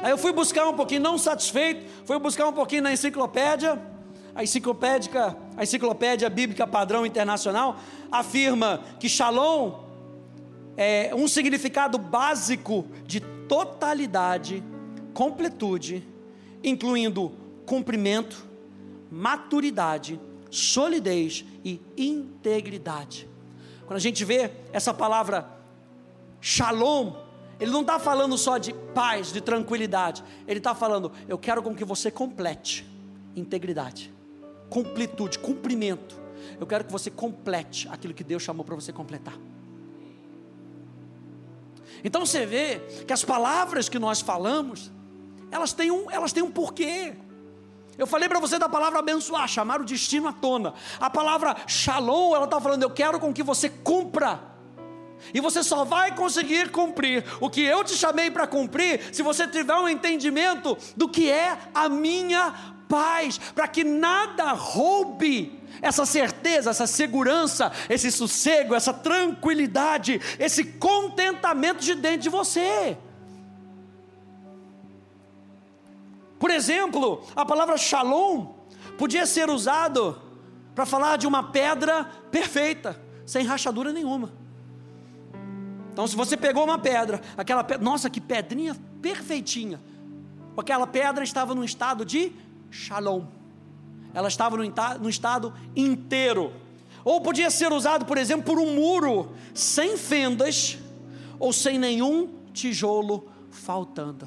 Aí 0.01 0.09
eu 0.09 0.17
fui 0.17 0.33
buscar 0.33 0.67
um 0.67 0.73
pouquinho, 0.73 1.01
não 1.01 1.19
satisfeito, 1.19 1.85
fui 2.03 2.17
buscar 2.17 2.47
um 2.47 2.53
pouquinho 2.53 2.81
na 2.81 2.91
enciclopédia, 2.91 3.79
a 4.33 4.43
enciclopédica, 4.43 5.37
a 5.55 5.61
enciclopédia 5.61 6.27
bíblica 6.27 6.65
padrão 6.65 7.05
internacional 7.05 7.77
afirma 8.11 8.81
que 8.99 9.07
Shalom 9.07 9.73
é 10.75 11.13
um 11.13 11.27
significado 11.27 11.99
básico 11.99 12.83
de 13.05 13.34
totalidade, 13.47 14.63
completude, 15.13 16.07
incluindo 16.63 17.31
cumprimento, 17.65 18.45
maturidade, 19.11 20.19
solidez 20.49 21.45
e 21.63 21.81
integridade. 21.97 23.27
Quando 23.85 23.97
a 23.97 24.01
gente 24.01 24.23
vê 24.25 24.51
essa 24.71 24.93
palavra 24.93 25.49
shalom, 26.41 27.13
ele 27.59 27.71
não 27.71 27.81
está 27.81 27.99
falando 27.99 28.37
só 28.37 28.57
de 28.57 28.73
paz, 28.93 29.31
de 29.31 29.41
tranquilidade. 29.41 30.23
Ele 30.47 30.59
está 30.59 30.75
falando, 30.75 31.11
eu 31.27 31.37
quero 31.37 31.61
com 31.63 31.73
que 31.73 31.85
você 31.85 32.11
complete 32.11 32.85
integridade, 33.35 34.13
completude, 34.69 35.39
cumprimento. 35.39 36.19
Eu 36.59 36.67
quero 36.67 36.83
que 36.83 36.91
você 36.91 37.09
complete 37.09 37.87
aquilo 37.89 38.13
que 38.13 38.23
Deus 38.23 38.43
chamou 38.43 38.63
para 38.63 38.75
você 38.75 38.91
completar. 38.93 39.37
Então 42.05 42.23
você 42.23 42.45
vê 42.45 42.79
que 43.07 43.11
as 43.11 43.23
palavras 43.23 43.89
que 43.89 43.97
nós 43.97 44.21
falamos, 44.21 44.91
elas 45.49 45.73
têm 45.73 45.89
um, 45.89 46.09
elas 46.11 46.31
têm 46.31 46.43
um 46.43 46.51
porquê. 46.51 47.15
Eu 47.97 48.05
falei 48.05 48.29
para 48.29 48.39
você 48.39 48.59
da 48.59 48.69
palavra 48.69 48.99
abençoar, 48.99 49.47
chamar 49.47 49.81
o 49.81 49.83
destino 49.83 50.27
à 50.27 50.31
tona. 50.31 50.75
A 50.99 51.09
palavra 51.09 51.55
shalom, 51.65 52.35
ela 52.35 52.45
está 52.45 52.61
falando, 52.61 52.83
eu 52.83 52.91
quero 52.91 53.19
com 53.19 53.33
que 53.33 53.41
você 53.41 53.69
cumpra. 53.69 54.39
E 55.33 55.41
você 55.41 55.63
só 55.63 55.83
vai 55.83 56.13
conseguir 56.13 56.69
cumprir 56.69 57.25
o 57.41 57.49
que 57.49 57.61
eu 57.61 57.83
te 57.83 57.95
chamei 57.95 58.29
para 58.29 58.45
cumprir 58.45 59.01
se 59.11 59.23
você 59.23 59.47
tiver 59.47 59.73
um 59.73 59.89
entendimento 59.89 60.77
do 60.95 61.09
que 61.09 61.31
é 61.31 61.57
a 61.73 61.89
minha 61.89 62.53
paz, 62.87 63.39
para 63.39 63.67
que 63.67 63.83
nada 63.83 64.51
roube 64.51 65.59
essa 65.81 66.05
certeza, 66.05 66.69
essa 66.69 66.87
segurança, 66.87 67.71
esse 67.89 68.11
sossego, 68.11 68.73
essa 68.73 68.93
tranquilidade, 68.93 70.19
esse 70.39 70.63
contentamento 70.63 71.81
de 71.81 71.95
dentro 71.95 72.21
de 72.21 72.29
você. 72.29 72.97
Por 76.39 76.51
exemplo, 76.51 77.25
a 77.35 77.45
palavra 77.45 77.77
shalom 77.77 78.53
podia 78.97 79.25
ser 79.25 79.49
usado 79.49 80.21
para 80.73 80.85
falar 80.85 81.17
de 81.17 81.25
uma 81.25 81.51
pedra 81.51 82.03
perfeita, 82.29 82.99
sem 83.25 83.45
rachadura 83.45 83.91
nenhuma. 83.91 84.31
Então, 85.91 86.05
se 86.05 86.15
você 86.15 86.35
pegou 86.35 86.65
uma 86.65 86.77
pedra, 86.77 87.21
aquela 87.37 87.63
pedra, 87.63 87.81
nossa, 87.81 88.09
que 88.09 88.19
pedrinha 88.19 88.75
perfeitinha. 89.01 89.79
Aquela 90.57 90.85
pedra 90.85 91.23
estava 91.23 91.55
num 91.55 91.63
estado 91.63 92.03
de 92.03 92.33
shalom. 92.69 93.23
Ela 94.15 94.29
estava 94.29 94.55
no, 94.55 95.09
estado 95.09 95.53
inteiro. 95.75 96.53
Ou 97.03 97.19
podia 97.19 97.51
ser 97.51 97.73
usado, 97.73 98.05
por 98.05 98.17
exemplo, 98.17 98.45
por 98.45 98.57
um 98.57 98.73
muro 98.73 99.33
sem 99.53 99.97
fendas 99.97 100.79
ou 101.37 101.51
sem 101.51 101.77
nenhum 101.77 102.29
tijolo 102.53 103.27
faltando. 103.51 104.25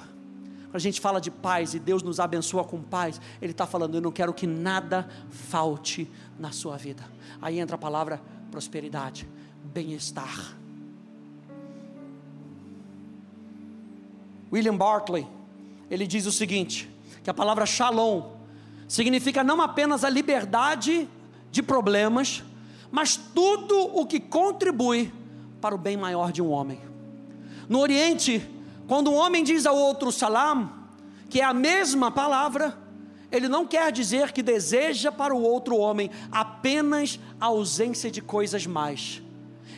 Quando 0.64 0.76
a 0.76 0.78
gente 0.78 1.00
fala 1.00 1.18
de 1.18 1.30
paz 1.30 1.72
e 1.72 1.78
Deus 1.78 2.02
nos 2.02 2.20
abençoa 2.20 2.62
com 2.62 2.82
paz, 2.82 3.18
Ele 3.40 3.52
está 3.52 3.66
falando: 3.66 3.94
eu 3.94 4.02
não 4.02 4.12
quero 4.12 4.34
que 4.34 4.46
nada 4.46 5.08
falte 5.30 6.08
na 6.38 6.52
sua 6.52 6.76
vida. 6.76 7.02
Aí 7.40 7.58
entra 7.58 7.76
a 7.76 7.78
palavra 7.78 8.20
prosperidade, 8.50 9.26
bem-estar. 9.64 10.54
William 14.52 14.76
Barclay, 14.76 15.26
ele 15.90 16.06
diz 16.06 16.26
o 16.26 16.32
seguinte: 16.32 16.90
que 17.24 17.30
a 17.30 17.34
palavra 17.34 17.64
shalom 17.64 18.37
significa 18.88 19.44
não 19.44 19.60
apenas 19.60 20.02
a 20.02 20.08
liberdade 20.08 21.08
de 21.50 21.62
problemas, 21.62 22.42
mas 22.90 23.16
tudo 23.16 23.78
o 23.78 24.06
que 24.06 24.18
contribui 24.18 25.12
para 25.60 25.74
o 25.74 25.78
bem 25.78 25.96
maior 25.96 26.32
de 26.32 26.40
um 26.40 26.50
homem. 26.50 26.80
No 27.68 27.80
Oriente, 27.80 28.48
quando 28.86 29.10
um 29.10 29.14
homem 29.14 29.44
diz 29.44 29.66
ao 29.66 29.76
outro 29.76 30.10
salam, 30.10 30.72
que 31.28 31.40
é 31.40 31.44
a 31.44 31.52
mesma 31.52 32.10
palavra, 32.10 32.76
ele 33.30 33.46
não 33.46 33.66
quer 33.66 33.92
dizer 33.92 34.32
que 34.32 34.42
deseja 34.42 35.12
para 35.12 35.34
o 35.34 35.42
outro 35.42 35.76
homem 35.76 36.10
apenas 36.32 37.20
a 37.38 37.46
ausência 37.46 38.10
de 38.10 38.22
coisas 38.22 38.66
mais. 38.66 39.22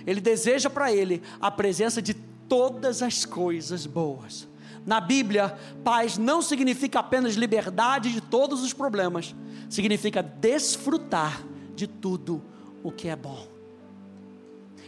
Ele 0.06 0.20
deseja 0.20 0.70
para 0.70 0.92
ele 0.92 1.20
a 1.40 1.50
presença 1.50 2.00
de 2.00 2.14
todas 2.14 3.02
as 3.02 3.24
coisas 3.24 3.86
boas. 3.86 4.48
Na 4.86 5.00
Bíblia, 5.00 5.56
paz 5.84 6.16
não 6.16 6.40
significa 6.40 7.00
apenas 7.00 7.34
liberdade 7.34 8.12
de 8.12 8.20
todos 8.20 8.62
os 8.62 8.72
problemas, 8.72 9.34
significa 9.68 10.22
desfrutar 10.22 11.42
de 11.74 11.86
tudo 11.86 12.42
o 12.82 12.90
que 12.90 13.08
é 13.08 13.16
bom. 13.16 13.46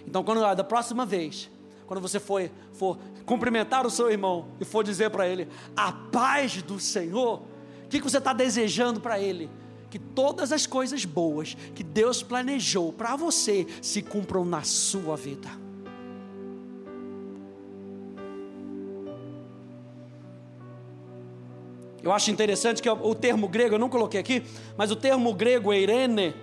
Então, 0.07 0.25
quando 0.25 0.41
da 0.55 0.65
próxima 0.65 1.07
vez 1.07 1.51
quando 1.93 2.01
você 2.01 2.19
for, 2.19 2.51
for 2.73 2.99
cumprimentar 3.27 3.87
o 3.87 3.91
seu 3.91 4.11
irmão 4.11 4.47
e 4.59 4.65
for 4.65 4.83
dizer 4.83 5.11
para 5.11 5.29
ele 5.29 5.47
a 5.77 5.93
paz 5.93 6.63
do 6.63 6.81
Senhor, 6.81 7.43
o 7.85 7.89
que, 7.91 7.99
que 7.99 8.05
você 8.05 8.17
está 8.17 8.33
desejando 8.33 8.99
para 8.99 9.21
ele? 9.21 9.51
Que 9.91 9.99
todas 9.99 10.53
as 10.53 10.67
coisas 10.67 11.05
boas 11.05 11.55
que 11.75 11.83
Deus 11.83 12.23
planejou 12.23 12.95
para 12.95 13.15
você 13.15 13.67
se 13.83 14.01
cumpram 14.01 14.43
na 14.43 14.63
sua 14.63 15.19
vida. 15.19 15.51
Eu 22.03 22.13
acho 22.13 22.31
interessante 22.31 22.83
que 22.83 22.91
o 22.91 23.15
termo 23.15 23.47
grego, 23.49 23.77
eu 23.77 23.79
não 23.79 23.89
coloquei 23.89 24.19
aqui, 24.19 24.43
mas 24.77 24.91
o 24.91 24.97
termo 24.97 25.33
grego 25.33 25.73
Irene, 25.73 26.35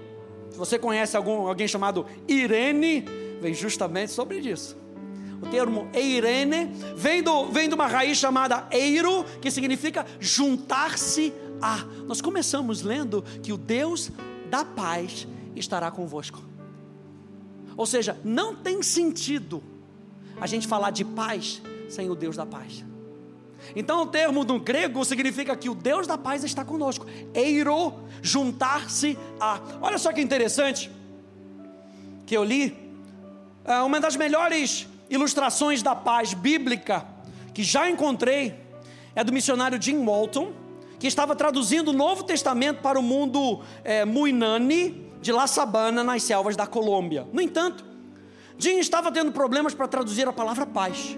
se 0.50 0.58
você 0.58 0.80
conhece 0.80 1.18
algum, 1.18 1.48
alguém 1.48 1.68
chamado 1.68 2.06
Irene, 2.28 3.06
vem 3.42 3.54
justamente 3.54 4.12
sobre 4.12 4.40
isso. 4.40 4.78
O 5.42 5.48
termo 5.48 5.88
eirene 5.94 6.70
vem, 6.96 7.24
do, 7.24 7.46
vem 7.46 7.70
de 7.70 7.76
uma 7.76 7.88
raiz 7.88 8.18
chamada 8.18 8.68
eiro, 8.72 9.24
que 9.42 9.50
significa 9.50 10.06
juntar-se 10.20 11.34
a. 11.62 11.78
Nós 12.06 12.22
começamos 12.22 12.82
lendo 12.82 13.24
que 13.42 13.54
o 13.54 13.58
Deus 13.58 14.12
da 14.50 14.66
paz 14.66 15.28
estará 15.56 15.90
convosco. 15.92 16.42
Ou 17.78 17.86
seja, 17.86 18.20
não 18.24 18.54
tem 18.54 18.84
sentido 18.84 19.64
a 20.42 20.46
gente 20.46 20.68
falar 20.68 20.92
de 20.92 21.06
paz 21.06 21.62
sem 21.88 22.10
o 22.10 22.16
Deus 22.16 22.36
da 22.36 22.46
paz. 22.46 22.84
Então 23.76 24.04
o 24.04 24.06
termo 24.08 24.44
do 24.44 24.60
grego 24.60 25.04
significa 25.06 25.56
que 25.56 25.70
o 25.70 25.76
Deus 25.76 26.08
da 26.08 26.18
paz 26.18 26.44
está 26.44 26.64
conosco. 26.66 27.06
Eiro, 27.34 27.94
juntar-se 28.22 29.18
a. 29.40 29.60
Olha 29.82 29.98
só 29.98 30.12
que 30.12 30.22
interessante 30.22 30.92
que 32.26 32.36
eu 32.36 32.44
li. 32.44 32.78
É 33.66 33.82
uma 33.82 34.00
das 34.00 34.16
melhores 34.16 34.88
ilustrações 35.10 35.82
da 35.82 35.96
paz 35.96 36.34
bíblica 36.34 37.06
que 37.54 37.64
já 37.64 37.90
encontrei 37.90 38.56
é 39.16 39.24
do 39.24 39.34
missionário 39.34 39.82
Jim 39.82 40.06
Walton, 40.06 40.54
que 41.00 41.08
estava 41.08 41.36
traduzindo 41.36 41.90
o 41.90 41.94
Novo 41.94 42.24
Testamento 42.24 42.82
para 42.82 43.00
o 43.00 43.04
mundo 43.04 43.62
é, 43.84 44.06
Muinani 44.06 45.10
de 45.22 45.32
La 45.32 45.48
Sabana, 45.48 46.04
nas 46.04 46.24
selvas 46.24 46.56
da 46.56 46.66
Colômbia. 46.66 47.28
No 47.34 47.42
entanto, 47.42 47.84
Jim 48.58 48.78
estava 48.78 49.12
tendo 49.12 49.32
problemas 49.32 49.74
para 49.74 49.88
traduzir 49.88 50.28
a 50.28 50.34
palavra 50.34 50.66
paz. 50.66 51.18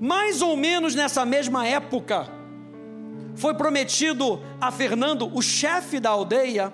Mais 0.00 0.42
ou 0.42 0.56
menos 0.56 0.94
nessa 0.94 1.24
mesma 1.24 1.66
época, 1.66 2.28
foi 3.34 3.54
prometido 3.54 4.40
a 4.60 4.70
Fernando, 4.70 5.30
o 5.34 5.42
chefe 5.42 5.98
da 5.98 6.10
aldeia, 6.10 6.72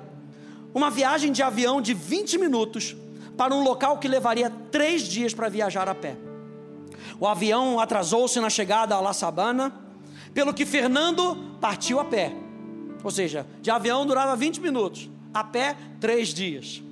uma 0.75 0.91
viagem 0.91 1.33
de 1.33 1.43
avião 1.43 1.81
de 1.81 1.95
20 1.95 2.39
minutos 2.39 2.97
para 3.37 3.55
um 3.55 3.63
local 3.63 3.99
que 3.99 4.09
levaria 4.09 4.51
três 4.71 5.03
dias 5.03 5.33
para 5.33 5.49
viajar 5.49 5.89
a 5.89 5.95
pé. 5.95 6.17
O 7.19 7.27
avião 7.27 7.79
atrasou-se 7.79 8.39
na 8.41 8.51
chegada 8.51 8.95
a 8.95 9.01
La 9.01 9.13
Sabana, 9.13 9.73
pelo 10.33 10.53
que 10.53 10.67
Fernando 10.67 11.37
partiu 11.61 12.01
a 12.01 12.05
pé. 12.05 12.33
Ou 13.03 13.11
seja, 13.11 13.47
de 13.61 13.71
avião 13.71 14.05
durava 14.07 14.35
20 14.35 14.61
minutos, 14.61 15.09
a 15.33 15.45
pé, 15.45 15.77
três 16.01 16.29
dias. 16.29 16.83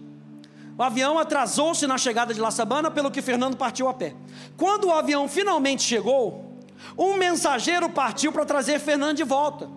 O 0.77 0.83
avião 0.83 1.19
atrasou-se 1.19 1.87
na 1.87 1.99
chegada 1.99 2.33
de 2.33 2.41
La 2.41 2.51
Sabana, 2.51 2.91
pelo 2.91 3.11
que 3.11 3.21
Fernando 3.21 3.57
partiu 3.57 3.89
a 3.89 3.95
pé. 3.95 4.15
Quando 4.57 4.87
o 4.87 4.93
avião 4.93 5.29
finalmente 5.29 5.83
chegou, 5.83 6.59
um 6.97 7.17
mensageiro 7.17 7.91
partiu 7.91 8.33
para 8.33 8.45
trazer 8.45 8.79
Fernando 8.79 9.17
de 9.17 9.25
volta. 9.25 9.69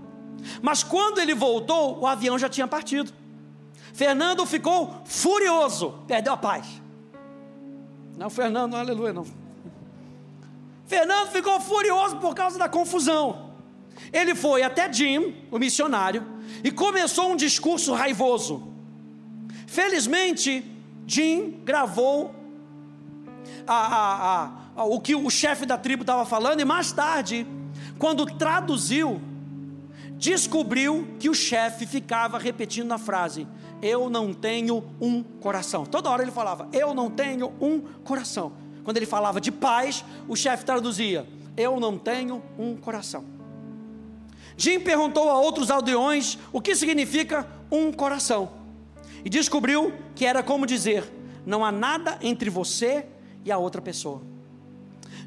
Mas 0.61 0.83
quando 0.83 1.19
ele 1.19 1.33
voltou, 1.33 1.99
o 1.99 2.07
avião 2.07 2.37
já 2.37 2.47
tinha 2.47 2.67
partido. 2.67 3.11
Fernando 3.93 4.45
ficou 4.45 5.01
furioso, 5.05 5.95
perdeu 6.07 6.33
a 6.33 6.37
paz. 6.37 6.65
Não, 8.17 8.29
Fernando, 8.29 8.75
aleluia, 8.75 9.13
não. 9.13 9.25
Fernando 10.85 11.29
ficou 11.29 11.59
furioso 11.59 12.17
por 12.17 12.33
causa 12.35 12.57
da 12.57 12.69
confusão. 12.69 13.51
Ele 14.11 14.35
foi 14.35 14.63
até 14.63 14.91
Jim, 14.91 15.35
o 15.51 15.57
missionário, 15.57 16.25
e 16.63 16.71
começou 16.71 17.31
um 17.31 17.35
discurso 17.35 17.93
raivoso. 17.93 18.71
Felizmente, 19.65 20.63
Jim 21.07 21.61
gravou 21.63 22.33
a, 23.67 23.75
a, 23.75 24.51
a, 24.75 24.83
o 24.85 24.99
que 24.99 25.15
o 25.15 25.29
chefe 25.29 25.65
da 25.65 25.77
tribo 25.77 26.03
estava 26.03 26.25
falando, 26.25 26.59
e 26.61 26.65
mais 26.65 26.91
tarde, 26.91 27.45
quando 27.97 28.25
traduziu, 28.25 29.21
descobriu 30.17 31.07
que 31.19 31.29
o 31.29 31.33
chefe 31.33 31.85
ficava 31.85 32.37
repetindo 32.37 32.91
a 32.91 32.97
frase: 32.97 33.47
Eu 33.81 34.09
não 34.09 34.33
tenho 34.33 34.83
um 34.99 35.21
coração. 35.23 35.85
Toda 35.85 36.09
hora 36.09 36.23
ele 36.23 36.31
falava: 36.31 36.67
Eu 36.71 36.93
não 36.93 37.09
tenho 37.09 37.53
um 37.61 37.79
coração. 38.03 38.53
Quando 38.83 38.97
ele 38.97 39.05
falava 39.05 39.41
de 39.41 39.51
paz, 39.51 40.03
o 40.27 40.35
chefe 40.35 40.65
traduzia: 40.65 41.27
Eu 41.55 41.79
não 41.79 41.97
tenho 41.97 42.41
um 42.57 42.75
coração. 42.75 43.23
Jim 44.57 44.79
perguntou 44.79 45.29
a 45.29 45.37
outros 45.37 45.69
aldeões 45.69 46.37
o 46.51 46.61
que 46.61 46.75
significa 46.75 47.47
um 47.69 47.91
coração. 47.91 48.64
E 49.25 49.29
descobriu 49.29 49.91
que 50.13 50.23
era 50.23 50.43
como 50.43 50.67
dizer: 50.67 51.03
Não 51.45 51.65
há 51.65 51.71
nada 51.71 52.19
entre 52.21 52.49
você 52.49 53.07
e 53.43 53.51
a 53.51 53.57
outra 53.57 53.81
pessoa. 53.81 54.21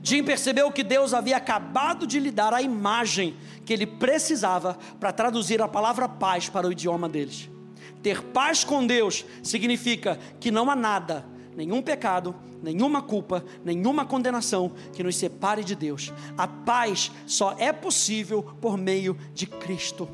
Jim 0.01 0.23
percebeu 0.23 0.71
que 0.71 0.85
Deus 0.85 1.13
havia 1.13 1.37
acabado 1.37 2.07
de 2.07 2.21
lhe 2.21 2.31
dar 2.31 2.55
a 2.55 2.63
imagem 2.63 3.37
que 3.67 3.73
ele 3.73 3.87
precisava 3.87 4.79
para 5.01 5.13
traduzir 5.13 5.61
a 5.61 5.67
palavra 5.67 6.09
paz 6.09 6.49
para 6.49 6.69
o 6.69 6.73
idioma 6.73 7.09
deles. 7.09 7.51
Ter 8.03 8.23
paz 8.23 8.63
com 8.63 8.87
Deus 8.87 9.25
significa 9.43 10.19
que 10.39 10.53
não 10.53 10.71
há 10.71 10.77
nada, 10.77 11.27
nenhum 11.57 11.83
pecado, 11.83 12.35
nenhuma 12.63 13.03
culpa, 13.03 13.45
nenhuma 13.65 14.05
condenação 14.05 14.73
que 14.93 15.03
nos 15.03 15.17
separe 15.17 15.65
de 15.65 15.75
Deus. 15.75 16.13
A 16.37 16.47
paz 16.47 17.11
só 17.27 17.57
é 17.59 17.73
possível 17.73 18.43
por 18.61 18.79
meio 18.79 19.19
de 19.35 19.47
Cristo. 19.47 20.09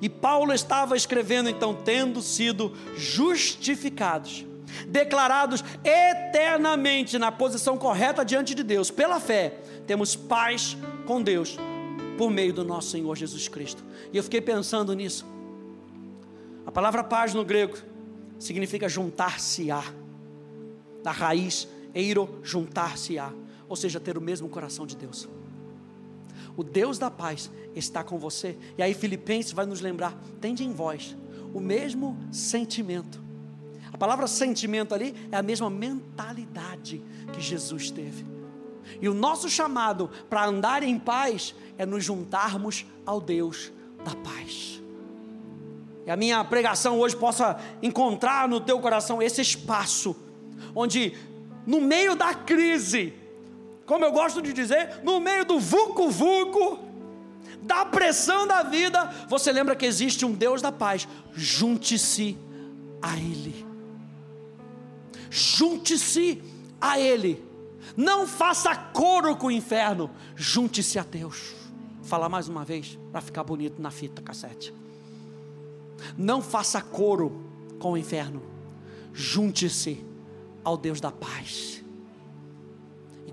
E 0.00 0.08
Paulo 0.08 0.52
estava 0.52 0.96
escrevendo 0.96 1.48
então, 1.48 1.74
tendo 1.74 2.22
sido 2.22 2.72
justificados, 2.96 4.44
declarados 4.86 5.64
eternamente 5.84 7.18
na 7.18 7.30
posição 7.32 7.76
correta 7.76 8.24
diante 8.24 8.54
de 8.54 8.62
Deus, 8.62 8.90
pela 8.90 9.20
fé, 9.20 9.58
temos 9.86 10.14
paz 10.14 10.76
com 11.06 11.22
Deus 11.22 11.56
por 12.16 12.30
meio 12.30 12.52
do 12.52 12.64
nosso 12.64 12.90
Senhor 12.90 13.16
Jesus 13.16 13.48
Cristo. 13.48 13.82
E 14.12 14.16
eu 14.16 14.22
fiquei 14.22 14.40
pensando 14.40 14.94
nisso. 14.94 15.26
A 16.66 16.70
palavra 16.70 17.02
paz 17.02 17.32
no 17.34 17.44
grego 17.44 17.76
significa 18.38 18.88
juntar-se-á, 18.88 19.82
da 21.02 21.10
raiz 21.10 21.66
eiro, 21.94 22.38
juntar-se-á, 22.42 23.32
ou 23.68 23.76
seja, 23.76 23.98
ter 23.98 24.18
o 24.18 24.20
mesmo 24.20 24.48
coração 24.48 24.86
de 24.86 24.96
Deus. 24.96 25.28
O 26.60 26.62
Deus 26.62 26.98
da 26.98 27.10
paz 27.10 27.50
está 27.74 28.04
com 28.04 28.18
você. 28.18 28.54
E 28.76 28.82
aí 28.82 28.92
Filipenses 28.92 29.50
vai 29.50 29.64
nos 29.64 29.80
lembrar, 29.80 30.14
tende 30.42 30.62
em 30.62 30.74
vós 30.74 31.16
o 31.54 31.58
mesmo 31.58 32.18
sentimento. 32.30 33.18
A 33.90 33.96
palavra 33.96 34.26
sentimento 34.26 34.94
ali 34.94 35.14
é 35.32 35.38
a 35.38 35.42
mesma 35.42 35.70
mentalidade 35.70 37.02
que 37.32 37.40
Jesus 37.40 37.90
teve. 37.90 38.26
E 39.00 39.08
o 39.08 39.14
nosso 39.14 39.48
chamado 39.48 40.10
para 40.28 40.44
andar 40.44 40.82
em 40.82 40.98
paz 40.98 41.54
é 41.78 41.86
nos 41.86 42.04
juntarmos 42.04 42.84
ao 43.06 43.22
Deus 43.22 43.72
da 44.04 44.14
paz. 44.16 44.82
E 46.04 46.10
a 46.10 46.16
minha 46.16 46.44
pregação 46.44 46.98
hoje 46.98 47.16
possa 47.16 47.58
encontrar 47.82 48.46
no 48.46 48.60
teu 48.60 48.78
coração 48.80 49.22
esse 49.22 49.40
espaço 49.40 50.14
onde 50.74 51.16
no 51.66 51.80
meio 51.80 52.14
da 52.14 52.34
crise, 52.34 53.14
como 53.90 54.04
eu 54.04 54.12
gosto 54.12 54.40
de 54.40 54.52
dizer, 54.52 55.00
no 55.02 55.18
meio 55.18 55.44
do 55.44 55.58
vucu-vucu, 55.58 56.78
da 57.60 57.84
pressão 57.84 58.46
da 58.46 58.62
vida, 58.62 59.04
você 59.28 59.50
lembra 59.50 59.74
que 59.74 59.84
existe 59.84 60.24
um 60.24 60.30
Deus 60.30 60.62
da 60.62 60.70
paz. 60.70 61.08
Junte-se 61.34 62.38
a 63.02 63.16
Ele. 63.16 63.66
Junte-se 65.28 66.40
a 66.80 67.00
Ele. 67.00 67.44
Não 67.96 68.28
faça 68.28 68.76
coro 68.76 69.34
com 69.34 69.48
o 69.48 69.50
inferno. 69.50 70.08
Junte-se 70.36 70.96
a 70.96 71.02
Deus. 71.02 71.52
Vou 71.96 72.04
falar 72.04 72.28
mais 72.28 72.46
uma 72.46 72.64
vez 72.64 72.96
para 73.10 73.20
ficar 73.20 73.42
bonito 73.42 73.82
na 73.82 73.90
fita 73.90 74.22
cassete. 74.22 74.72
Não 76.16 76.40
faça 76.40 76.80
coro 76.80 77.44
com 77.80 77.94
o 77.94 77.98
inferno. 77.98 78.40
Junte-se 79.12 80.06
ao 80.62 80.76
Deus 80.76 81.00
da 81.00 81.10
paz. 81.10 81.79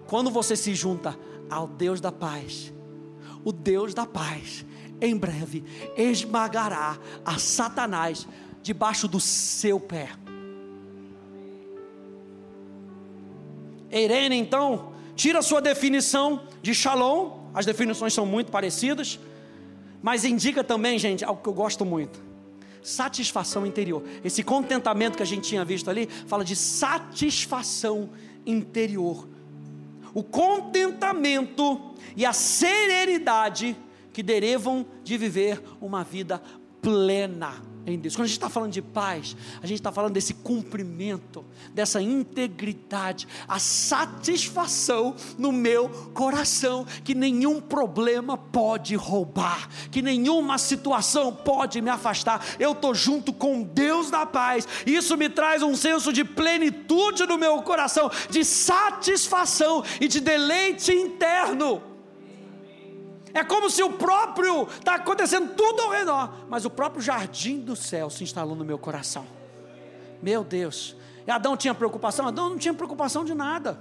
Quando 0.08 0.32
você 0.32 0.56
se 0.56 0.74
junta 0.74 1.17
ao 1.50 1.67
Deus 1.67 2.02
da 2.02 2.12
paz, 2.12 2.74
o 3.43 3.52
Deus 3.52 3.93
da 3.93 4.06
paz, 4.06 4.65
em 5.00 5.15
breve 5.15 5.63
esmagará 5.96 6.98
a 7.24 7.38
Satanás 7.38 8.28
debaixo 8.62 9.08
do 9.08 9.20
seu 9.20 9.80
pé. 9.80 10.10
Irene, 13.91 14.36
então, 14.36 14.91
tira 15.15 15.41
sua 15.41 15.62
definição 15.62 16.43
de 16.62 16.74
shalom, 16.74 17.50
as 17.54 17.65
definições 17.65 18.13
são 18.13 18.26
muito 18.26 18.52
parecidas, 18.52 19.20
mas 20.02 20.26
indica 20.26 20.63
também, 20.63 21.00
gente, 21.00 21.24
algo 21.24 21.41
que 21.41 21.50
eu 21.50 21.54
gosto 21.54 21.86
muito 21.86 22.28
satisfação 22.88 23.65
interior. 23.65 24.02
Esse 24.24 24.41
contentamento 24.41 25.17
que 25.17 25.24
a 25.24 25.26
gente 25.26 25.50
tinha 25.50 25.65
visto 25.65 25.89
ali 25.89 26.08
fala 26.26 26.46
de 26.46 26.56
satisfação 26.56 28.10
interior. 28.46 29.28
O 30.18 30.24
contentamento 30.24 31.94
e 32.16 32.26
a 32.26 32.34
serenidade 32.34 33.78
que 34.12 34.24
derivam 34.24 34.84
de 35.04 35.16
viver 35.16 35.62
uma 35.80 36.04
vida 36.04 36.42
plena 36.82 37.62
em 37.93 38.00
Deus. 38.00 38.15
Quando 38.15 38.26
a 38.26 38.28
gente 38.28 38.38
está 38.38 38.50
falando 38.50 38.71
de 38.71 38.82
paz, 38.82 39.36
a 39.62 39.67
gente 39.67 39.80
está 39.80 39.91
falando 39.91 40.13
desse 40.13 40.34
cumprimento, 40.34 41.43
dessa 41.73 42.02
integridade, 42.02 43.28
a 43.47 43.60
satisfação 43.60 45.15
no 45.38 45.52
meu 45.52 45.89
coração, 46.13 46.86
que 47.04 47.15
nenhum 47.15 47.62
problema 47.62 48.38
pode 48.38 48.95
roubar, 48.95 49.69
que 49.91 50.02
nenhuma 50.02 50.58
situação 50.58 51.34
pode 51.34 51.82
me 51.82 51.89
afastar. 51.89 52.45
Eu 52.60 52.73
estou 52.73 52.93
junto 52.93 53.32
com 53.32 53.63
Deus 53.63 54.12
da 54.12 54.26
paz, 54.26 54.67
isso 54.86 55.17
me 55.17 55.30
traz 55.30 55.63
um 55.63 55.76
senso 55.76 56.12
de 56.12 56.23
plenitude 56.23 57.26
no 57.26 57.38
meu 57.38 57.62
coração, 57.62 58.10
de 58.30 58.43
satisfação 58.43 59.84
e 60.00 60.08
de 60.08 60.19
deleite 60.19 60.91
interno. 60.91 61.97
É 63.34 63.44
como 63.44 63.70
se 63.70 63.84
o 63.84 63.92
próprio, 63.94 64.68
está 64.68 64.96
acontecendo 64.96 65.54
tudo 65.56 65.82
ao 65.82 65.92
redor, 65.92 66.34
mas 66.50 66.66
o 66.66 66.70
próprio 66.70 67.02
jardim 67.02 67.60
do 67.60 67.76
céu 67.76 68.10
se 68.10 68.24
instalou 68.24 68.56
no 68.56 68.66
meu 68.66 68.78
coração. 68.78 69.26
Meu 70.22 70.44
Deus. 70.44 70.96
E 71.26 71.32
Adão 71.32 71.58
tinha 71.58 71.74
preocupação? 71.74 72.28
Adão 72.28 72.50
não 72.50 72.58
tinha 72.58 72.74
preocupação 72.74 73.26
de 73.26 73.34
nada. 73.34 73.78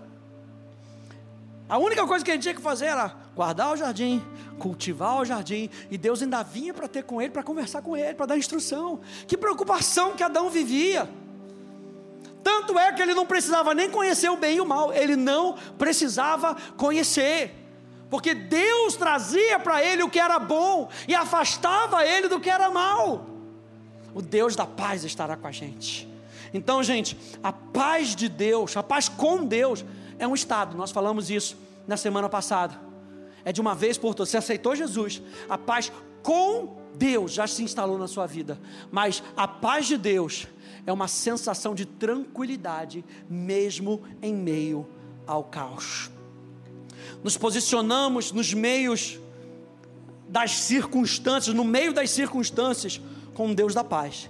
A 1.68 1.78
única 1.78 2.06
coisa 2.06 2.24
que 2.24 2.30
ele 2.30 2.40
tinha 2.40 2.54
que 2.54 2.60
fazer 2.60 2.86
era 2.86 3.14
guardar 3.34 3.72
o 3.72 3.76
jardim, 3.76 4.22
cultivar 4.58 5.20
o 5.20 5.24
jardim, 5.24 5.68
e 5.90 5.98
Deus 5.98 6.22
ainda 6.22 6.42
vinha 6.42 6.72
para 6.72 6.86
ter 6.86 7.02
com 7.02 7.20
ele, 7.20 7.30
para 7.30 7.42
conversar 7.42 7.82
com 7.82 7.96
ele, 7.96 8.14
para 8.14 8.26
dar 8.26 8.38
instrução. 8.38 9.00
Que 9.26 9.36
preocupação 9.36 10.14
que 10.14 10.22
Adão 10.22 10.48
vivia. 10.48 11.08
Tanto 12.42 12.78
é 12.78 12.92
que 12.92 13.02
ele 13.02 13.14
não 13.14 13.26
precisava 13.26 13.74
nem 13.74 13.90
conhecer 13.90 14.28
o 14.28 14.36
bem 14.36 14.56
e 14.56 14.60
o 14.60 14.66
mal, 14.66 14.92
ele 14.92 15.16
não 15.16 15.56
precisava 15.76 16.56
conhecer 16.76 17.65
porque 18.08 18.34
Deus 18.34 18.94
trazia 18.94 19.58
para 19.58 19.84
ele 19.84 20.02
o 20.02 20.10
que 20.10 20.18
era 20.18 20.38
bom 20.38 20.88
e 21.08 21.14
afastava 21.14 22.06
ele 22.06 22.28
do 22.28 22.40
que 22.40 22.50
era 22.50 22.70
mal. 22.70 23.26
O 24.14 24.22
Deus 24.22 24.54
da 24.54 24.66
paz 24.66 25.04
estará 25.04 25.36
com 25.36 25.46
a 25.46 25.52
gente. 25.52 26.08
Então, 26.54 26.82
gente, 26.82 27.18
a 27.42 27.52
paz 27.52 28.14
de 28.14 28.28
Deus, 28.28 28.76
a 28.76 28.82
paz 28.82 29.08
com 29.08 29.44
Deus, 29.44 29.84
é 30.18 30.26
um 30.26 30.34
estado. 30.34 30.76
Nós 30.76 30.90
falamos 30.90 31.30
isso 31.30 31.56
na 31.86 31.96
semana 31.96 32.28
passada. 32.28 32.80
É 33.44 33.52
de 33.52 33.60
uma 33.60 33.74
vez 33.74 33.98
por 33.98 34.14
todas. 34.14 34.30
Você 34.30 34.36
aceitou 34.36 34.74
Jesus, 34.74 35.22
a 35.48 35.58
paz 35.58 35.92
com 36.22 36.76
Deus 36.94 37.32
já 37.32 37.46
se 37.46 37.62
instalou 37.62 37.98
na 37.98 38.08
sua 38.08 38.26
vida. 38.26 38.58
Mas 38.90 39.22
a 39.36 39.46
paz 39.46 39.86
de 39.86 39.98
Deus 39.98 40.46
é 40.86 40.92
uma 40.92 41.08
sensação 41.08 41.74
de 41.74 41.84
tranquilidade, 41.84 43.04
mesmo 43.28 44.02
em 44.22 44.34
meio 44.34 44.88
ao 45.26 45.44
caos. 45.44 46.10
Nos 47.22 47.36
posicionamos 47.36 48.32
nos 48.32 48.52
meios 48.52 49.18
das 50.28 50.52
circunstâncias, 50.52 51.54
no 51.54 51.64
meio 51.64 51.92
das 51.92 52.10
circunstâncias, 52.10 53.00
com 53.34 53.50
o 53.50 53.54
Deus 53.54 53.74
da 53.74 53.84
paz. 53.84 54.28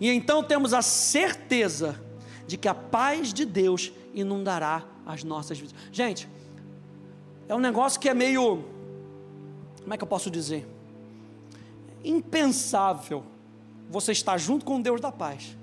E 0.00 0.08
então 0.10 0.42
temos 0.42 0.72
a 0.72 0.82
certeza 0.82 2.00
de 2.46 2.56
que 2.56 2.68
a 2.68 2.74
paz 2.74 3.32
de 3.32 3.44
Deus 3.44 3.92
inundará 4.12 4.84
as 5.06 5.24
nossas 5.24 5.58
vidas. 5.58 5.74
Gente, 5.92 6.28
é 7.48 7.54
um 7.54 7.58
negócio 7.58 8.00
que 8.00 8.08
é 8.08 8.14
meio. 8.14 8.64
Como 9.80 9.92
é 9.92 9.96
que 9.96 10.02
eu 10.02 10.08
posso 10.08 10.30
dizer? 10.30 10.66
Impensável 12.02 13.24
você 13.90 14.12
estar 14.12 14.38
junto 14.38 14.64
com 14.64 14.78
o 14.78 14.82
Deus 14.82 15.00
da 15.00 15.12
paz 15.12 15.56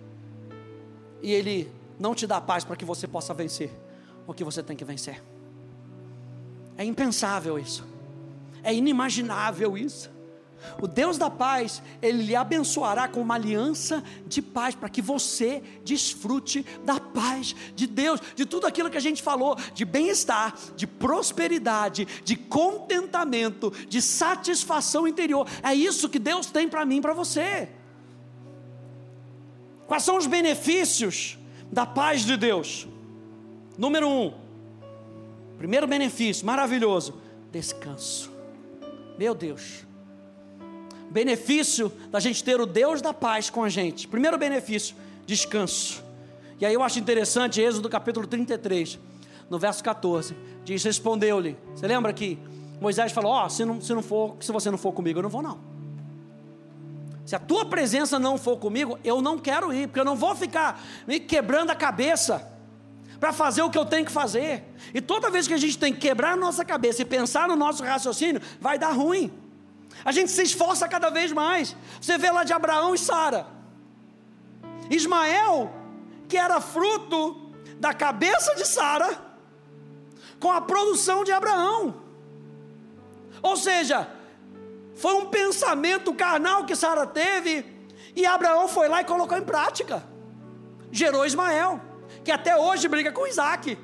e 1.21 1.31
Ele 1.31 1.71
não 1.99 2.15
te 2.15 2.25
dá 2.25 2.39
paz 2.41 2.63
para 2.63 2.75
que 2.75 2.85
você 2.85 3.07
possa 3.07 3.33
vencer 3.33 3.71
o 4.27 4.33
que 4.33 4.43
você 4.43 4.61
tem 4.63 4.75
que 4.75 4.85
vencer. 4.85 5.21
É 6.81 6.83
impensável 6.83 7.59
isso, 7.59 7.85
é 8.63 8.73
inimaginável 8.73 9.77
isso. 9.77 10.09
O 10.81 10.87
Deus 10.87 11.15
da 11.15 11.29
paz, 11.29 11.79
Ele 12.01 12.23
lhe 12.23 12.35
abençoará 12.35 13.07
com 13.07 13.21
uma 13.21 13.35
aliança 13.35 14.03
de 14.25 14.41
paz, 14.41 14.73
para 14.73 14.89
que 14.89 14.99
você 14.99 15.61
desfrute 15.85 16.65
da 16.83 16.99
paz 16.99 17.55
de 17.75 17.85
Deus, 17.85 18.19
de 18.35 18.47
tudo 18.47 18.65
aquilo 18.65 18.89
que 18.89 18.97
a 18.97 19.01
gente 19.01 19.21
falou, 19.21 19.55
de 19.75 19.85
bem-estar, 19.85 20.55
de 20.75 20.87
prosperidade, 20.87 22.07
de 22.23 22.35
contentamento, 22.35 23.71
de 23.87 24.01
satisfação 24.01 25.07
interior. 25.07 25.47
É 25.61 25.75
isso 25.75 26.09
que 26.09 26.17
Deus 26.17 26.47
tem 26.47 26.67
para 26.67 26.83
mim 26.83 26.97
e 26.97 27.01
para 27.01 27.13
você. 27.13 27.69
Quais 29.85 30.01
são 30.01 30.17
os 30.17 30.25
benefícios 30.25 31.37
da 31.71 31.85
paz 31.85 32.25
de 32.25 32.35
Deus? 32.35 32.87
Número 33.77 34.09
um, 34.09 34.40
primeiro 35.61 35.85
benefício 35.85 36.43
maravilhoso: 36.43 37.21
descanso. 37.51 38.31
Meu 39.15 39.35
Deus 39.35 39.85
benefício 41.11 41.91
da 42.09 42.19
gente 42.19 42.41
ter 42.41 42.59
o 42.59 42.65
Deus 42.65 43.01
da 43.01 43.13
paz 43.13 43.49
com 43.49 43.63
a 43.63 43.69
gente. 43.69 44.07
Primeiro 44.07 44.37
benefício, 44.37 44.95
descanso. 45.25 46.01
E 46.59 46.65
aí 46.65 46.73
eu 46.73 46.81
acho 46.81 46.99
interessante, 46.99 47.61
Êxodo 47.61 47.89
capítulo 47.89 48.25
33, 48.25 48.97
no 49.49 49.59
verso 49.59 49.83
14, 49.83 50.35
diz: 50.63 50.83
Respondeu-lhe. 50.83 51.57
Você 51.75 51.85
lembra 51.85 52.13
que 52.13 52.39
Moisés 52.79 53.11
falou: 53.11 53.33
Ó, 53.33 53.45
oh, 53.45 53.49
se, 53.49 53.65
não, 53.65 53.81
se, 53.81 53.93
não 53.93 54.01
se 54.39 54.51
você 54.51 54.71
não 54.71 54.77
for 54.77 54.93
comigo, 54.93 55.19
eu 55.19 55.23
não 55.23 55.29
vou 55.29 55.41
não. 55.41 55.59
Se 57.25 57.35
a 57.35 57.39
tua 57.39 57.65
presença 57.65 58.17
não 58.17 58.37
for 58.37 58.57
comigo, 58.57 58.97
eu 59.03 59.21
não 59.21 59.37
quero 59.37 59.73
ir, 59.73 59.87
porque 59.87 59.99
eu 59.99 60.05
não 60.05 60.15
vou 60.15 60.35
ficar 60.35 60.81
me 61.05 61.19
quebrando 61.19 61.71
a 61.71 61.75
cabeça 61.75 62.50
para 63.21 63.31
fazer 63.31 63.61
o 63.61 63.69
que 63.69 63.77
eu 63.77 63.85
tenho 63.85 64.03
que 64.03 64.11
fazer. 64.11 64.63
E 64.95 64.99
toda 64.99 65.29
vez 65.29 65.47
que 65.47 65.53
a 65.53 65.57
gente 65.57 65.77
tem 65.77 65.93
que 65.93 65.99
quebrar 65.99 66.33
a 66.33 66.35
nossa 66.35 66.65
cabeça 66.65 67.03
e 67.03 67.05
pensar 67.05 67.47
no 67.47 67.55
nosso 67.55 67.83
raciocínio, 67.83 68.41
vai 68.59 68.79
dar 68.79 68.93
ruim. 68.93 69.31
A 70.03 70.11
gente 70.11 70.31
se 70.31 70.41
esforça 70.41 70.87
cada 70.87 71.11
vez 71.11 71.31
mais. 71.31 71.75
Você 72.01 72.17
vê 72.17 72.31
lá 72.31 72.43
de 72.43 72.51
Abraão 72.51 72.95
e 72.95 72.97
Sara. 72.97 73.45
Ismael, 74.89 75.71
que 76.27 76.35
era 76.35 76.59
fruto 76.59 77.53
da 77.79 77.93
cabeça 77.93 78.55
de 78.55 78.65
Sara, 78.65 79.15
com 80.39 80.51
a 80.51 80.59
produção 80.59 81.23
de 81.23 81.31
Abraão. 81.31 82.01
Ou 83.43 83.55
seja, 83.55 84.09
foi 84.95 85.13
um 85.13 85.27
pensamento 85.27 86.11
carnal 86.15 86.65
que 86.65 86.75
Sara 86.75 87.05
teve, 87.05 87.63
e 88.15 88.25
Abraão 88.25 88.67
foi 88.67 88.87
lá 88.87 89.01
e 89.01 89.05
colocou 89.05 89.37
em 89.37 89.43
prática. 89.43 90.03
Gerou 90.91 91.23
Ismael, 91.23 91.90
que 92.23 92.31
até 92.31 92.55
hoje 92.57 92.87
briga 92.87 93.11
com 93.11 93.27
Isaac. 93.27 93.77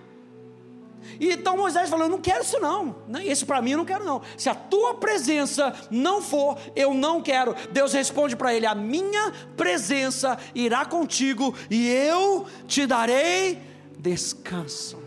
E 1.19 1.31
então 1.31 1.57
Moisés 1.57 1.89
falou: 1.89 2.05
Eu 2.05 2.09
não 2.09 2.19
quero 2.19 2.43
isso, 2.43 2.59
não. 2.59 2.95
Esse 3.23 3.45
para 3.45 3.61
mim 3.61 3.71
eu 3.71 3.77
não 3.77 3.85
quero, 3.85 4.03
não. 4.03 4.21
Se 4.37 4.49
a 4.49 4.55
tua 4.55 4.95
presença 4.95 5.73
não 5.89 6.21
for, 6.21 6.57
eu 6.75 6.93
não 6.93 7.21
quero. 7.21 7.55
Deus 7.71 7.93
responde 7.93 8.35
para 8.35 8.53
ele: 8.53 8.65
A 8.65 8.75
minha 8.75 9.31
presença 9.55 10.37
irá 10.53 10.85
contigo 10.85 11.55
e 11.69 11.89
eu 11.89 12.45
te 12.67 12.85
darei 12.85 13.61
descanso. 13.97 14.97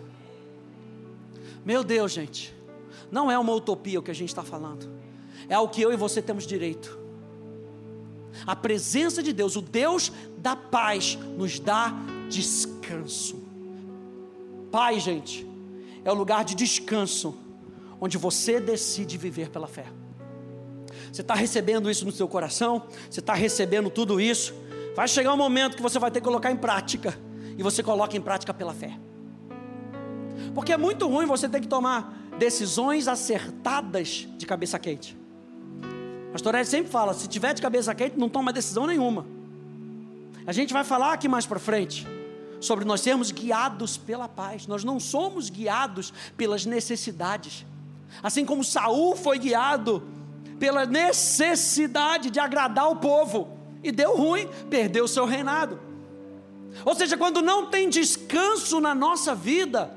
Meu 1.65 1.85
Deus, 1.85 2.13
gente, 2.13 2.55
não 3.11 3.31
é 3.31 3.39
uma 3.39 3.53
utopia 3.53 4.01
o 4.01 4.03
que 4.03 4.11
a 4.11 4.15
gente 4.15 4.31
está 4.31 4.43
falando, 4.43 4.91
é 5.49 5.59
o 5.59 5.69
que 5.69 5.83
eu 5.83 5.93
e 5.93 5.97
você 5.97 6.23
temos 6.23 6.47
direito. 6.47 6.99
A 8.47 8.57
presença 8.57 9.23
de 9.23 9.33
Deus, 9.33 9.57
o 9.57 9.61
Deus 9.61 10.11
da 10.39 10.57
paz, 10.57 11.19
nos 11.37 11.61
dá 11.61 11.93
descanso. 12.31 13.43
Pai, 14.71 15.01
gente, 15.01 15.47
é 16.05 16.11
o 16.11 16.15
lugar 16.15 16.45
de 16.45 16.55
descanso, 16.55 17.37
onde 18.01 18.17
você 18.17 18.61
decide 18.61 19.19
viver 19.19 19.51
pela 19.51 19.67
fé. 19.67 19.87
Você 21.13 21.23
está 21.23 21.35
recebendo 21.35 21.91
isso 21.91 22.07
no 22.07 22.13
seu 22.13 22.29
coração, 22.29 22.85
você 23.11 23.19
está 23.19 23.35
recebendo 23.35 23.91
tudo 23.91 24.21
isso. 24.21 24.55
Vai 24.95 25.09
chegar 25.09 25.35
um 25.35 25.37
momento 25.37 25.77
que 25.77 25.83
você 25.83 25.99
vai 25.99 26.11
ter 26.11 26.21
que 26.21 26.25
colocar 26.25 26.51
em 26.53 26.57
prática, 26.57 27.19
e 27.59 27.63
você 27.63 27.83
coloca 27.83 28.17
em 28.17 28.21
prática 28.21 28.55
pela 28.55 28.73
fé. 28.73 28.97
Porque 30.55 30.73
é 30.73 30.77
muito 30.77 31.07
ruim 31.09 31.27
você 31.27 31.49
ter 31.49 31.61
que 31.61 31.69
tomar 31.69 32.17
decisões 32.39 33.09
acertadas 33.09 34.29
de 34.39 34.47
cabeça 34.47 34.79
quente. 34.79 35.19
Pastor 36.33 36.55
Ed 36.55 36.67
sempre 36.67 36.91
fala: 36.91 37.13
se 37.13 37.29
tiver 37.29 37.53
de 37.55 37.61
cabeça 37.61 37.95
quente, 37.95 38.17
não 38.17 38.29
toma 38.29 38.53
decisão 38.53 38.87
nenhuma. 38.87 39.27
A 40.47 40.53
gente 40.53 40.73
vai 40.73 40.85
falar 40.85 41.13
aqui 41.13 41.29
mais 41.29 41.45
para 41.45 41.59
frente 41.59 42.07
sobre 42.61 42.85
nós 42.85 43.01
sermos 43.01 43.31
guiados 43.31 43.97
pela 43.97 44.29
paz. 44.29 44.67
Nós 44.67 44.85
não 44.85 45.01
somos 45.01 45.49
guiados 45.49 46.13
pelas 46.37 46.67
necessidades. 46.67 47.65
Assim 48.23 48.45
como 48.45 48.63
Saul 48.63 49.17
foi 49.17 49.39
guiado 49.39 50.03
pela 50.59 50.85
necessidade 50.85 52.31
de 52.31 52.39
agradar 52.39 52.91
o 52.91 52.97
povo 52.97 53.57
e 53.83 53.91
deu 53.91 54.17
ruim, 54.17 54.47
perdeu 54.69 55.05
o 55.05 55.09
seu 55.09 55.25
reinado. 55.25 55.81
Ou 56.85 56.95
seja, 56.95 57.17
quando 57.17 57.43
não 57.43 57.67
tem 57.67 57.89
descanso 57.89 58.81
na 58.81 58.95
nossa 58.95 59.35
vida, 59.35 59.97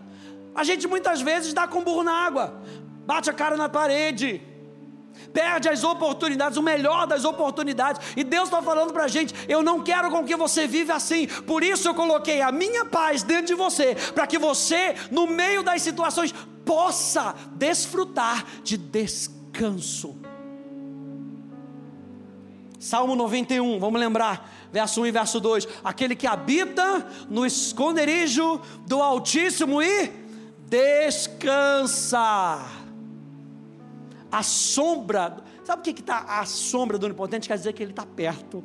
a 0.56 0.64
gente 0.64 0.88
muitas 0.88 1.22
vezes 1.22 1.54
dá 1.54 1.68
com 1.68 1.84
burro 1.84 2.04
na 2.04 2.14
água, 2.14 2.62
bate 3.06 3.30
a 3.30 3.34
cara 3.34 3.58
na 3.58 3.68
parede, 3.68 4.42
perde 5.34 5.68
as 5.68 5.84
oportunidades, 5.84 6.58
o 6.58 6.62
melhor 6.62 7.08
das 7.08 7.26
oportunidades. 7.26 8.00
E 8.16 8.24
Deus 8.24 8.46
está 8.46 8.62
falando 8.62 8.94
para 8.94 9.06
a 9.06 9.08
gente: 9.08 9.34
eu 9.50 9.64
não 9.64 9.82
quero 9.82 10.12
com 10.12 10.24
que 10.24 10.36
você 10.36 10.68
vive 10.68 10.92
assim. 10.92 11.28
Por 11.28 11.64
isso 11.64 11.88
eu 11.88 11.96
coloquei 11.96 12.42
a 12.42 12.52
minha 12.52 12.86
paz 12.86 13.24
dentro 13.24 13.48
de 13.48 13.56
você, 13.56 13.96
para 14.14 14.28
que 14.28 14.38
você, 14.38 14.96
no 15.10 15.26
meio 15.26 15.64
das 15.64 15.82
situações, 15.82 16.34
possa 16.64 17.34
desfrutar 17.54 18.46
de 18.64 18.78
descanso. 18.78 20.16
Salmo 22.80 23.16
91, 23.16 23.80
vamos 23.80 24.00
lembrar, 24.00 24.52
verso 24.72 25.02
1 25.02 25.08
e 25.08 25.12
verso 25.12 25.40
2: 25.40 25.68
Aquele 25.84 26.16
que 26.16 26.28
habita 26.28 27.08
no 27.30 27.46
esconderijo 27.46 28.62
do 28.86 29.02
Altíssimo 29.02 29.82
e 29.82 30.12
descansa 30.68 32.83
a 34.34 34.42
sombra, 34.42 35.38
sabe 35.64 35.82
o 35.82 35.84
que 35.84 36.02
está 36.02 36.40
a 36.40 36.44
sombra 36.44 36.98
do 36.98 37.06
onipotente? 37.06 37.48
Quer 37.48 37.56
dizer 37.56 37.72
que 37.72 37.84
ele 37.84 37.92
está 37.92 38.04
perto. 38.04 38.64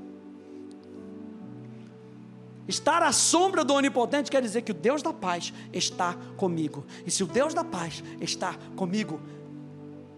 Estar 2.66 3.02
à 3.02 3.12
sombra 3.12 3.62
do 3.62 3.74
onipotente 3.74 4.30
quer 4.30 4.40
dizer 4.40 4.62
que 4.62 4.72
o 4.72 4.74
Deus 4.74 5.02
da 5.02 5.12
paz 5.12 5.52
está 5.70 6.14
comigo. 6.38 6.86
E 7.04 7.10
se 7.10 7.22
o 7.22 7.26
Deus 7.26 7.52
da 7.52 7.62
paz 7.62 8.02
está 8.18 8.54
comigo, 8.76 9.20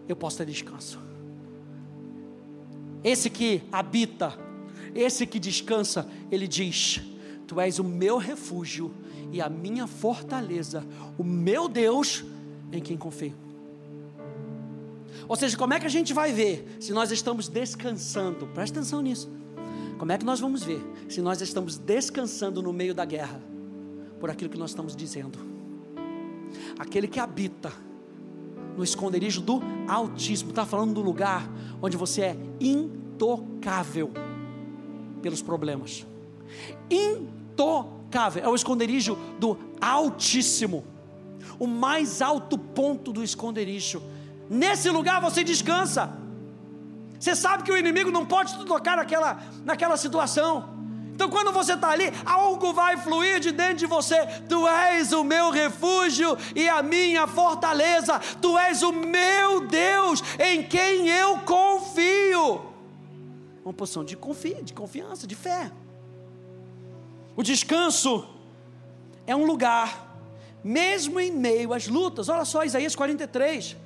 eu 0.08 0.14
posso 0.14 0.38
ter 0.38 0.46
descanso. 0.46 1.00
Esse 3.02 3.28
que 3.28 3.62
habita, 3.72 4.38
esse 4.94 5.26
que 5.26 5.40
descansa, 5.40 6.08
ele 6.30 6.46
diz: 6.46 7.00
Tu 7.48 7.60
és 7.60 7.80
o 7.80 7.84
meu 7.84 8.18
refúgio 8.18 8.94
e 9.32 9.40
a 9.40 9.48
minha 9.48 9.88
fortaleza, 9.88 10.86
o 11.18 11.24
meu 11.24 11.68
Deus 11.68 12.24
em 12.70 12.80
quem 12.80 12.96
confio. 12.96 13.49
Ou 15.30 15.36
seja, 15.36 15.56
como 15.56 15.72
é 15.72 15.78
que 15.78 15.86
a 15.86 15.88
gente 15.88 16.12
vai 16.12 16.32
ver 16.32 16.66
se 16.80 16.92
nós 16.92 17.12
estamos 17.12 17.46
descansando? 17.46 18.48
Presta 18.48 18.80
atenção 18.80 19.00
nisso. 19.00 19.30
Como 19.96 20.10
é 20.10 20.18
que 20.18 20.24
nós 20.24 20.40
vamos 20.40 20.64
ver 20.64 20.82
se 21.08 21.20
nós 21.20 21.40
estamos 21.40 21.78
descansando 21.78 22.60
no 22.60 22.72
meio 22.72 22.92
da 22.92 23.04
guerra? 23.04 23.40
Por 24.18 24.28
aquilo 24.28 24.50
que 24.50 24.58
nós 24.58 24.70
estamos 24.70 24.96
dizendo. 24.96 25.38
Aquele 26.76 27.06
que 27.06 27.20
habita 27.20 27.72
no 28.76 28.82
esconderijo 28.82 29.40
do 29.40 29.60
Altíssimo, 29.86 30.50
está 30.50 30.66
falando 30.66 30.94
do 30.94 31.00
lugar 31.00 31.48
onde 31.80 31.96
você 31.96 32.22
é 32.22 32.36
intocável 32.58 34.10
pelos 35.22 35.40
problemas. 35.40 36.04
Intocável, 36.90 38.42
é 38.42 38.48
o 38.48 38.54
esconderijo 38.56 39.16
do 39.38 39.56
Altíssimo, 39.80 40.84
o 41.56 41.68
mais 41.68 42.20
alto 42.20 42.58
ponto 42.58 43.12
do 43.12 43.22
esconderijo 43.22 44.02
Nesse 44.50 44.90
lugar 44.90 45.20
você 45.20 45.44
descansa. 45.44 46.12
Você 47.16 47.36
sabe 47.36 47.62
que 47.62 47.70
o 47.70 47.76
inimigo 47.76 48.10
não 48.10 48.26
pode 48.26 48.58
te 48.58 48.64
tocar 48.64 48.96
naquela, 48.96 49.40
naquela 49.64 49.96
situação. 49.96 50.80
Então, 51.14 51.28
quando 51.28 51.52
você 51.52 51.74
está 51.74 51.90
ali, 51.90 52.10
algo 52.24 52.72
vai 52.72 52.96
fluir 52.96 53.38
de 53.38 53.52
dentro 53.52 53.76
de 53.76 53.86
você. 53.86 54.26
Tu 54.48 54.66
és 54.66 55.12
o 55.12 55.22
meu 55.22 55.50
refúgio 55.50 56.36
e 56.56 56.68
a 56.68 56.82
minha 56.82 57.26
fortaleza. 57.28 58.18
Tu 58.40 58.58
és 58.58 58.82
o 58.82 58.90
meu 58.90 59.66
Deus 59.68 60.20
em 60.38 60.64
quem 60.64 61.08
eu 61.08 61.38
confio. 61.40 62.62
Uma 63.62 63.74
posição 63.74 64.02
de, 64.02 64.16
confia, 64.16 64.62
de 64.62 64.72
confiança, 64.72 65.26
de 65.26 65.36
fé. 65.36 65.70
O 67.36 67.42
descanso 67.42 68.26
é 69.26 69.36
um 69.36 69.44
lugar, 69.44 70.18
mesmo 70.64 71.20
em 71.20 71.30
meio 71.30 71.72
às 71.72 71.86
lutas. 71.86 72.28
Olha 72.28 72.44
só, 72.44 72.64
Isaías 72.64 72.96
43 72.96 73.76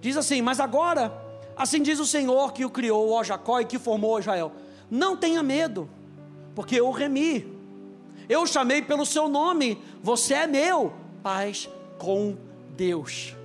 diz 0.00 0.16
assim: 0.16 0.42
Mas 0.42 0.60
agora, 0.60 1.12
assim 1.56 1.82
diz 1.82 1.98
o 2.00 2.06
Senhor 2.06 2.52
que 2.52 2.64
o 2.64 2.70
criou, 2.70 3.12
ó 3.12 3.22
Jacó, 3.22 3.60
e 3.60 3.64
que 3.64 3.78
formou 3.78 4.18
Israel: 4.18 4.52
Não 4.90 5.16
tenha 5.16 5.42
medo 5.42 5.88
porque 6.54 6.76
eu 6.76 6.88
o 6.88 6.92
remi. 6.92 7.58
Eu 8.28 8.42
o 8.42 8.46
chamei 8.46 8.80
pelo 8.82 9.04
seu 9.04 9.28
nome, 9.28 9.82
você 10.02 10.34
é 10.34 10.46
meu. 10.46 10.92
Paz 11.22 11.68
com 11.98 12.36
Deus. 12.76 13.36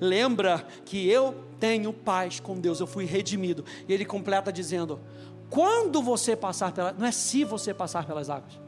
Lembra 0.00 0.66
que 0.84 1.08
eu 1.08 1.34
tenho 1.58 1.92
paz 1.92 2.40
com 2.40 2.58
Deus, 2.58 2.80
eu 2.80 2.86
fui 2.86 3.04
redimido. 3.04 3.64
E 3.86 3.92
ele 3.92 4.04
completa 4.04 4.52
dizendo: 4.52 4.98
quando 5.48 6.00
você 6.00 6.34
passar 6.34 6.72
pela, 6.72 6.92
não 6.92 7.06
é 7.06 7.12
se 7.12 7.44
você 7.44 7.74
passar 7.74 8.06
pelas 8.06 8.30
águas. 8.30 8.58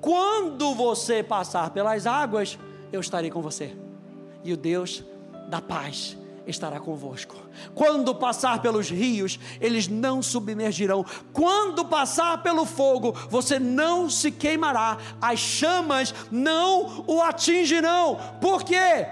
Quando 0.00 0.74
você 0.74 1.22
passar 1.22 1.70
pelas 1.70 2.06
águas, 2.06 2.58
eu 2.92 3.00
estarei 3.00 3.30
com 3.30 3.40
você. 3.40 3.74
E 4.42 4.52
o 4.52 4.56
Deus 4.56 5.02
da 5.54 5.60
paz 5.60 6.18
estará 6.48 6.80
convosco. 6.80 7.36
Quando 7.76 8.12
passar 8.12 8.60
pelos 8.60 8.90
rios, 8.90 9.38
eles 9.60 9.86
não 9.86 10.20
submergirão. 10.20 11.06
Quando 11.32 11.84
passar 11.84 12.42
pelo 12.42 12.66
fogo, 12.66 13.12
você 13.30 13.56
não 13.60 14.10
se 14.10 14.32
queimará. 14.32 14.98
As 15.22 15.38
chamas 15.38 16.12
não 16.32 17.04
o 17.06 17.22
atingirão. 17.22 18.18
Por 18.40 18.64
quê? 18.64 19.06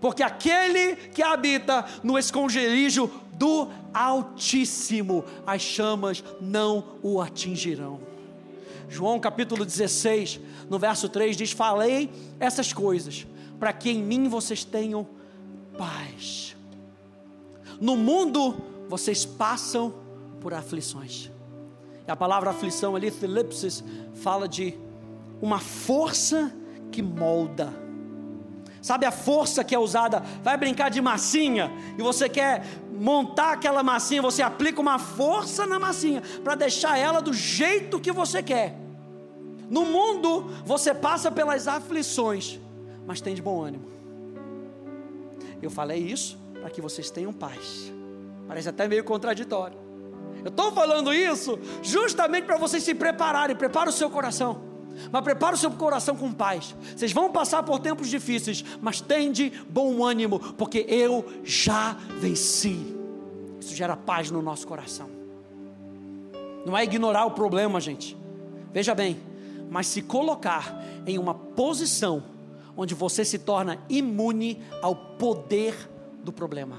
Porque 0.00 0.22
aquele 0.22 0.94
que 0.94 1.24
habita 1.24 1.84
no 2.04 2.16
esconderijo 2.16 3.10
do 3.32 3.68
Altíssimo, 3.92 5.24
as 5.44 5.60
chamas 5.60 6.22
não 6.40 6.84
o 7.02 7.20
atingirão. 7.20 7.98
João 8.88 9.18
capítulo 9.18 9.66
16, 9.66 10.40
no 10.70 10.78
verso 10.78 11.08
3 11.08 11.36
diz: 11.36 11.50
Falei 11.50 12.10
essas 12.38 12.72
coisas, 12.72 13.26
para 13.58 13.72
que 13.72 13.90
em 13.90 14.00
mim 14.00 14.28
vocês 14.28 14.64
tenham 14.64 15.17
paz. 15.78 16.56
No 17.80 17.96
mundo 17.96 18.56
vocês 18.88 19.24
passam 19.24 19.94
por 20.40 20.52
aflições. 20.52 21.30
E 22.06 22.10
a 22.10 22.16
palavra 22.16 22.50
aflição 22.50 22.96
ali, 22.96 23.10
Filipses, 23.10 23.84
fala 24.14 24.48
de 24.48 24.74
uma 25.40 25.58
força 25.58 26.52
que 26.90 27.00
molda. 27.00 27.72
Sabe 28.82 29.06
a 29.06 29.10
força 29.10 29.62
que 29.62 29.74
é 29.74 29.78
usada? 29.78 30.20
Vai 30.42 30.56
brincar 30.56 30.88
de 30.90 31.00
massinha 31.00 31.70
e 31.98 32.02
você 32.02 32.28
quer 32.28 32.64
montar 32.90 33.52
aquela 33.52 33.82
massinha, 33.82 34.20
você 34.20 34.42
aplica 34.42 34.80
uma 34.80 34.98
força 34.98 35.66
na 35.66 35.78
massinha 35.78 36.22
para 36.42 36.54
deixar 36.54 36.98
ela 36.98 37.20
do 37.20 37.32
jeito 37.32 38.00
que 38.00 38.10
você 38.10 38.42
quer. 38.42 38.76
No 39.68 39.84
mundo 39.84 40.50
você 40.64 40.94
passa 40.94 41.30
pelas 41.30 41.68
aflições, 41.68 42.58
mas 43.06 43.20
tem 43.20 43.34
de 43.34 43.42
bom 43.42 43.62
ânimo. 43.62 43.97
Eu 45.62 45.70
falei 45.70 45.98
isso 45.98 46.38
para 46.60 46.70
que 46.70 46.80
vocês 46.80 47.10
tenham 47.10 47.32
paz. 47.32 47.92
Parece 48.46 48.68
até 48.68 48.88
meio 48.88 49.04
contraditório. 49.04 49.78
Eu 50.44 50.50
estou 50.50 50.72
falando 50.72 51.12
isso 51.12 51.58
justamente 51.82 52.44
para 52.44 52.56
vocês 52.56 52.82
se 52.82 52.94
prepararem. 52.94 53.56
Prepara 53.56 53.90
o 53.90 53.92
seu 53.92 54.08
coração. 54.08 54.62
Mas 55.12 55.22
prepara 55.22 55.54
o 55.54 55.58
seu 55.58 55.70
coração 55.70 56.16
com 56.16 56.32
paz. 56.32 56.74
Vocês 56.96 57.12
vão 57.12 57.30
passar 57.30 57.62
por 57.62 57.78
tempos 57.78 58.08
difíceis, 58.08 58.64
mas 58.80 59.00
tende 59.00 59.52
bom 59.68 60.04
ânimo, 60.04 60.40
porque 60.54 60.84
eu 60.88 61.24
já 61.44 61.96
venci. 62.18 62.96
Isso 63.60 63.74
gera 63.74 63.96
paz 63.96 64.30
no 64.30 64.42
nosso 64.42 64.66
coração. 64.66 65.08
Não 66.66 66.76
é 66.76 66.84
ignorar 66.84 67.24
o 67.26 67.30
problema, 67.30 67.80
gente. 67.80 68.16
Veja 68.72 68.94
bem, 68.94 69.20
mas 69.70 69.86
se 69.86 70.02
colocar 70.02 70.82
em 71.06 71.18
uma 71.18 71.34
posição 71.34 72.22
onde 72.78 72.94
você 72.94 73.24
se 73.24 73.40
torna 73.40 73.84
imune 73.88 74.62
ao 74.80 74.94
poder 74.94 75.74
do 76.22 76.32
problema. 76.32 76.78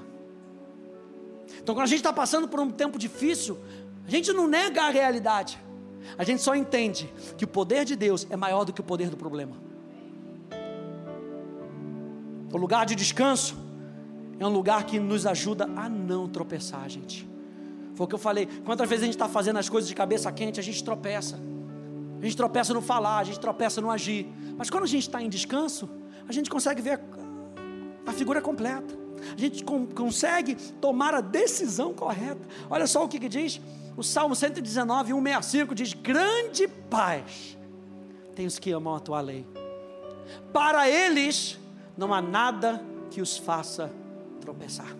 Então, 1.62 1.75
quando 1.75 1.83
a 1.83 1.88
gente 1.88 1.99
está 1.99 2.13
passando 2.13 2.47
por 2.47 2.62
um 2.62 2.71
tempo 2.71 2.97
difícil, 2.97 3.59
a 4.07 4.09
gente 4.09 4.31
não 4.31 4.47
nega 4.47 4.83
a 4.83 4.89
realidade, 4.89 5.59
a 6.17 6.23
gente 6.23 6.41
só 6.41 6.55
entende 6.55 7.13
que 7.38 7.43
o 7.43 7.47
poder 7.47 7.83
de 7.83 7.97
Deus 7.97 8.25
é 8.29 8.38
maior 8.38 8.63
do 8.63 8.71
que 8.71 8.79
o 8.79 8.83
poder 8.83 9.09
do 9.09 9.17
problema. 9.17 9.57
O 12.51 12.57
lugar 12.57 12.85
de 12.85 12.95
descanso 12.95 13.57
é 14.39 14.47
um 14.47 14.49
lugar 14.49 14.85
que 14.85 14.99
nos 14.99 15.25
ajuda 15.25 15.65
a 15.75 15.89
não 15.89 16.29
tropeçar, 16.29 16.89
gente. 16.89 17.29
Foi 17.93 18.05
o 18.05 18.07
que 18.07 18.15
eu 18.15 18.19
falei. 18.19 18.47
Quantas 18.63 18.88
vezes 18.88 19.03
a 19.03 19.05
gente 19.05 19.15
está 19.15 19.27
fazendo 19.27 19.59
as 19.59 19.67
coisas 19.67 19.88
de 19.88 19.93
cabeça 19.93 20.31
quente, 20.31 20.62
a 20.62 20.63
gente 20.63 20.81
tropeça. 20.81 21.38
A 22.21 22.25
gente 22.25 22.36
tropeça 22.36 22.73
no 22.73 22.82
falar, 22.82 23.19
a 23.19 23.23
gente 23.23 23.39
tropeça 23.39 23.79
no 23.79 23.89
agir. 23.89 24.27
Mas 24.58 24.69
quando 24.69 24.84
a 24.84 24.88
gente 24.88 25.03
está 25.03 25.21
em 25.21 25.29
descanso, 25.29 25.89
a 26.27 26.32
gente 26.32 26.49
consegue 26.49 26.82
ver 26.82 26.99
a, 28.05 28.10
a 28.10 28.13
figura 28.13 28.41
completa. 28.41 28.93
A 29.36 29.39
gente 29.39 29.63
com, 29.63 29.86
consegue 29.86 30.55
tomar 30.55 31.13
a 31.13 31.21
decisão 31.21 31.93
correta. 31.93 32.45
Olha 32.69 32.88
só 32.88 33.03
o 33.03 33.08
que, 33.08 33.19
que 33.19 33.29
diz 33.29 33.62
o 33.95 34.03
Salmo 34.03 34.36
119, 34.36 35.13
165 35.13 35.75
diz: 35.75 35.93
Grande 35.93 36.67
paz 36.67 37.58
tem 38.36 38.45
os 38.45 38.60
que 38.60 38.71
amam 38.71 38.95
a 38.95 38.99
tua 38.99 39.21
lei. 39.21 39.45
Para 40.53 40.89
eles 40.89 41.58
não 41.97 42.13
há 42.13 42.21
nada 42.21 42.84
que 43.10 43.21
os 43.21 43.38
faça 43.38 43.91
tropeçar. 44.39 44.95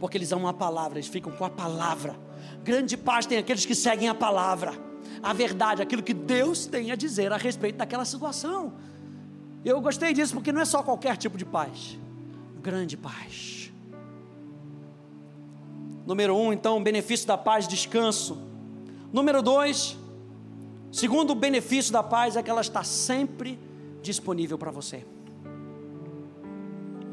Porque 0.00 0.16
eles 0.16 0.32
amam 0.32 0.48
a 0.48 0.52
palavra, 0.52 0.98
eles 0.98 1.08
ficam 1.08 1.32
com 1.32 1.44
a 1.44 1.50
palavra. 1.50 2.16
Grande 2.62 2.96
paz 2.96 3.26
tem 3.26 3.38
aqueles 3.38 3.64
que 3.64 3.74
seguem 3.74 4.08
a 4.08 4.14
palavra 4.14 4.72
a 5.22 5.32
verdade, 5.32 5.82
aquilo 5.82 6.02
que 6.02 6.14
Deus 6.14 6.66
tem 6.66 6.90
a 6.90 6.96
dizer 6.96 7.32
a 7.32 7.36
respeito 7.36 7.76
daquela 7.76 8.04
situação. 8.04 8.74
Eu 9.64 9.80
gostei 9.80 10.12
disso 10.12 10.34
porque 10.34 10.52
não 10.52 10.60
é 10.60 10.64
só 10.64 10.82
qualquer 10.82 11.16
tipo 11.16 11.38
de 11.38 11.44
paz, 11.44 11.98
grande 12.62 12.96
paz. 12.96 13.72
Número 16.06 16.36
um, 16.36 16.52
então, 16.52 16.82
benefício 16.82 17.26
da 17.26 17.38
paz, 17.38 17.66
descanso. 17.66 18.36
Número 19.12 19.40
dois, 19.40 19.96
segundo 20.92 21.34
benefício 21.34 21.92
da 21.92 22.02
paz 22.02 22.36
é 22.36 22.42
que 22.42 22.50
ela 22.50 22.60
está 22.60 22.84
sempre 22.84 23.58
disponível 24.02 24.58
para 24.58 24.70
você. 24.70 25.06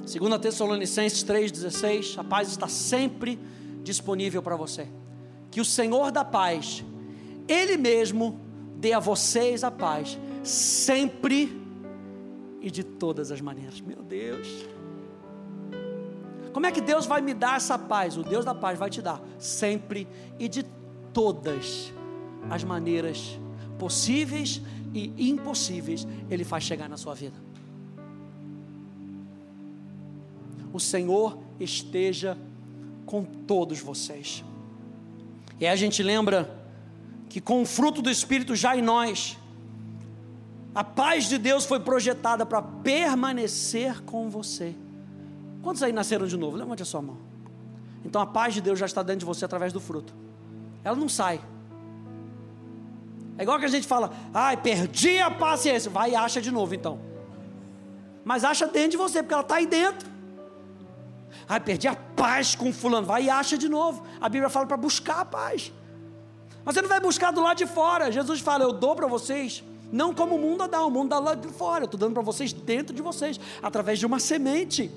Segundo 0.05 0.35
a 0.35 0.39
Tessalonicenses 0.39 1.23
3,16, 1.23 2.17
a 2.17 2.23
paz 2.23 2.49
está 2.49 2.67
sempre 2.67 3.39
disponível 3.83 4.41
para 4.41 4.55
você. 4.55 4.87
Que 5.49 5.61
o 5.61 5.65
Senhor 5.65 6.11
da 6.11 6.25
paz 6.25 6.83
ele 7.51 7.77
mesmo 7.77 8.39
dê 8.77 8.93
a 8.93 8.99
vocês 8.99 9.63
a 9.63 9.69
paz, 9.69 10.17
sempre 10.43 11.61
e 12.61 12.71
de 12.71 12.83
todas 12.83 13.31
as 13.31 13.41
maneiras. 13.41 13.81
Meu 13.81 14.01
Deus. 14.01 14.47
Como 16.53 16.65
é 16.65 16.71
que 16.71 16.81
Deus 16.81 17.05
vai 17.05 17.21
me 17.21 17.33
dar 17.33 17.57
essa 17.57 17.77
paz? 17.77 18.17
O 18.17 18.23
Deus 18.23 18.45
da 18.45 18.53
paz 18.53 18.77
vai 18.77 18.89
te 18.89 19.01
dar 19.01 19.21
sempre 19.39 20.07
e 20.39 20.47
de 20.47 20.63
todas 21.13 21.93
as 22.49 22.63
maneiras 22.63 23.39
possíveis 23.77 24.61
e 24.93 25.29
impossíveis, 25.29 26.07
Ele 26.29 26.43
faz 26.43 26.63
chegar 26.63 26.89
na 26.89 26.97
sua 26.97 27.13
vida. 27.13 27.37
O 30.73 30.79
Senhor 30.79 31.37
esteja 31.59 32.37
com 33.05 33.23
todos 33.23 33.79
vocês. 33.79 34.43
E 35.59 35.65
aí 35.65 35.71
a 35.71 35.75
gente 35.75 36.01
lembra 36.01 36.60
que 37.31 37.39
com 37.39 37.61
o 37.61 37.65
fruto 37.65 38.01
do 38.01 38.09
Espírito 38.09 38.53
já 38.57 38.75
em 38.75 38.81
nós, 38.81 39.37
a 40.75 40.83
paz 40.83 41.29
de 41.29 41.37
Deus 41.37 41.65
foi 41.65 41.79
projetada 41.79 42.45
para 42.45 42.61
permanecer 42.61 44.01
com 44.01 44.29
você. 44.29 44.75
Quantos 45.63 45.81
aí 45.81 45.93
nasceram 45.93 46.27
de 46.27 46.35
novo? 46.35 46.57
Levante 46.57 46.81
a 46.81 46.85
sua 46.85 47.01
mão. 47.01 47.17
Então 48.03 48.21
a 48.21 48.25
paz 48.25 48.53
de 48.53 48.59
Deus 48.59 48.77
já 48.77 48.85
está 48.85 49.01
dentro 49.01 49.19
de 49.19 49.25
você 49.25 49.45
através 49.45 49.71
do 49.71 49.79
fruto. 49.79 50.13
Ela 50.83 50.97
não 50.97 51.07
sai. 51.07 51.39
É 53.37 53.43
igual 53.43 53.57
que 53.57 53.65
a 53.65 53.69
gente 53.69 53.87
fala, 53.87 54.11
ai, 54.33 54.57
perdi 54.57 55.17
a 55.19 55.31
paciência. 55.31 55.89
Vai 55.89 56.11
e 56.11 56.15
acha 56.17 56.41
de 56.41 56.51
novo 56.51 56.75
então. 56.75 56.99
Mas 58.25 58.43
acha 58.43 58.67
dentro 58.67 58.91
de 58.91 58.97
você, 58.97 59.23
porque 59.23 59.33
ela 59.33 59.41
está 59.41 59.55
aí 59.55 59.65
dentro. 59.65 60.09
Ai, 61.47 61.61
perdi 61.61 61.87
a 61.87 61.95
paz 61.95 62.55
com 62.55 62.73
fulano. 62.73 63.07
Vai 63.07 63.23
e 63.23 63.29
acha 63.29 63.57
de 63.57 63.69
novo. 63.69 64.03
A 64.19 64.27
Bíblia 64.27 64.49
fala 64.49 64.65
para 64.65 64.75
buscar 64.75 65.21
a 65.21 65.25
paz. 65.25 65.71
Mas 66.63 66.75
você 66.75 66.81
não 66.81 66.89
vai 66.89 66.99
buscar 66.99 67.31
do 67.31 67.41
lado 67.41 67.57
de 67.57 67.65
fora. 67.65 68.11
Jesus 68.11 68.39
fala: 68.39 68.63
Eu 68.63 68.73
dou 68.73 68.95
para 68.95 69.07
vocês, 69.07 69.63
não 69.91 70.13
como 70.13 70.35
o 70.35 70.39
mundo 70.39 70.67
dá, 70.67 70.83
o 70.85 70.89
mundo 70.89 71.09
dá 71.09 71.19
lá 71.19 71.35
de 71.35 71.47
fora. 71.49 71.83
Eu 71.83 71.85
estou 71.85 71.99
dando 71.99 72.13
para 72.13 72.23
vocês 72.23 72.53
dentro 72.53 72.95
de 72.95 73.01
vocês, 73.01 73.39
através 73.61 73.99
de 73.99 74.05
uma 74.05 74.19
semente. 74.19 74.91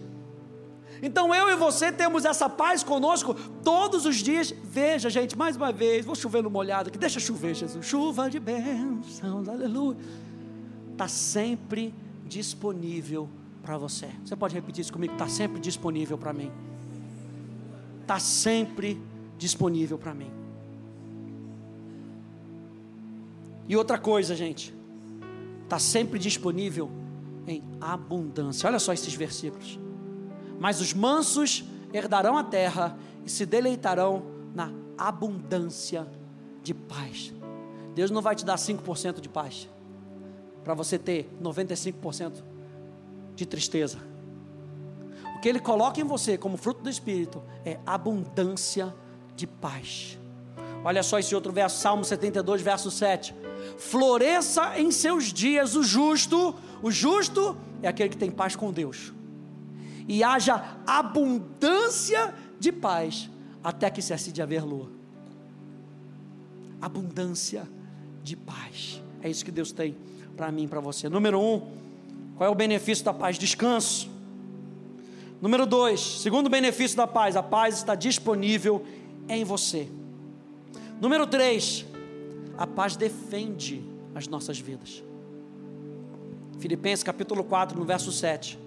Então 1.03 1.35
eu 1.35 1.51
e 1.51 1.57
você 1.57 1.93
temos 1.93 2.25
essa 2.25 2.49
paz 2.49 2.83
conosco 2.83 3.35
todos 3.63 4.07
os 4.07 4.17
dias. 4.17 4.55
Veja, 4.63 5.11
gente, 5.11 5.37
mais 5.37 5.57
uma 5.57 5.73
vez, 5.73 6.05
vou 6.05 6.15
chover 6.15 6.43
no 6.43 6.51
molhado 6.51 6.89
aqui, 6.89 6.99
deixa 6.99 7.21
chover, 7.21 7.55
Jesus. 7.55 7.85
Chuva 7.85 8.31
de 8.31 8.39
bênçãos, 8.39 9.49
aleluia. 9.49 9.99
Está 10.93 11.09
sempre 11.09 11.93
disponível 12.25 13.29
para 13.63 13.77
você. 13.77 14.09
Você 14.25 14.37
pode 14.37 14.55
repetir 14.55 14.83
isso 14.83 14.93
comigo? 14.93 15.13
Está 15.13 15.29
sempre 15.29 15.61
disponível 15.61 16.17
para 16.17 16.33
mim. 16.33 16.51
Está 18.03 18.19
sempre 18.19 19.01
disponível 19.37 19.99
para 19.99 20.15
mim. 20.15 20.44
E 23.69 23.77
outra 23.77 23.99
coisa, 23.99 24.35
gente, 24.35 24.75
está 25.63 25.79
sempre 25.79 26.19
disponível 26.19 26.91
em 27.47 27.63
abundância. 27.81 28.69
Olha 28.69 28.79
só 28.79 28.93
esses 28.93 29.15
versículos. 29.15 29.79
Mas 30.59 30.81
os 30.81 30.93
mansos 30.93 31.65
herdarão 31.93 32.37
a 32.37 32.45
terra 32.45 32.97
e 33.25 33.31
se 33.31 33.47
deleitarão 33.47 34.25
na 34.55 34.71
abundância 34.97 36.07
de 36.63 36.75
paz. 36.75 37.33
Deus 37.95 38.11
não 38.11 38.23
vai 38.23 38.35
te 38.35 38.45
dar 38.45 38.57
5% 38.57 39.21
de 39.21 39.29
paz 39.29 39.69
para 40.63 40.75
você 40.75 40.99
ter 40.99 41.31
95% 41.43 42.43
de 43.35 43.47
tristeza. 43.47 43.99
O 45.37 45.41
que 45.41 45.49
Ele 45.49 45.61
coloca 45.61 46.01
em 46.01 46.05
você 46.05 46.39
como 46.39 46.57
fruto 46.57 46.83
do 46.83 46.91
Espírito 46.91 47.43
é 47.65 47.79
abundância 47.85 48.95
de 49.37 49.47
paz. 49.47 50.19
Olha 50.83 51.03
só 51.03 51.19
esse 51.19 51.35
outro 51.35 51.53
verso, 51.53 51.79
Salmo 51.79 52.05
72, 52.05 52.63
verso 52.63 52.91
7. 52.91 53.35
Floresça 53.79 54.79
em 54.79 54.91
seus 54.91 55.33
dias 55.33 55.75
o 55.75 55.83
justo, 55.83 56.55
o 56.83 56.91
justo 56.91 57.57
é 57.83 57.89
aquele 57.89 58.09
que 58.09 58.17
tem 58.17 58.31
paz 58.31 58.57
com 58.57 58.73
Deus, 58.73 59.13
e 60.07 60.23
haja 60.23 60.77
abundância 60.87 62.35
de 62.59 62.71
paz, 62.73 63.31
até 63.63 63.91
que 63.91 64.03
cesse 64.03 64.33
de 64.33 64.43
haver 64.43 64.65
lua. 64.65 64.91
Abundância 66.81 67.69
de 68.23 68.37
paz, 68.37 69.03
é 69.23 69.31
isso 69.31 69.45
que 69.45 69.51
Deus 69.51 69.73
tem 69.73 69.97
para 70.37 70.51
mim 70.51 70.65
e 70.65 70.69
para 70.69 70.81
você. 70.81 71.09
Número 71.09 71.41
um, 71.41 71.61
qual 72.37 72.49
é 72.49 72.53
o 72.53 72.55
benefício 72.55 73.05
da 73.05 73.15
paz? 73.15 73.39
Descanso. 73.39 74.11
Número 75.41 75.67
dois, 75.67 76.01
segundo 76.01 76.49
benefício 76.49 76.97
da 76.97 77.07
paz, 77.07 77.37
a 77.37 77.43
paz 77.43 77.77
está 77.77 77.95
disponível 77.95 78.85
em 79.29 79.45
você. 79.45 79.89
Número 81.01 81.27
três, 81.27 81.85
a 82.57 82.67
paz 82.67 82.97
defende 82.97 83.85
as 84.15 84.29
nossas 84.29 84.59
vidas. 84.59 85.03
Filipenses 86.59 87.03
capítulo 87.03 87.45
4, 87.45 87.79
no 87.79 87.85
verso 87.85 88.13
7. 88.13 88.59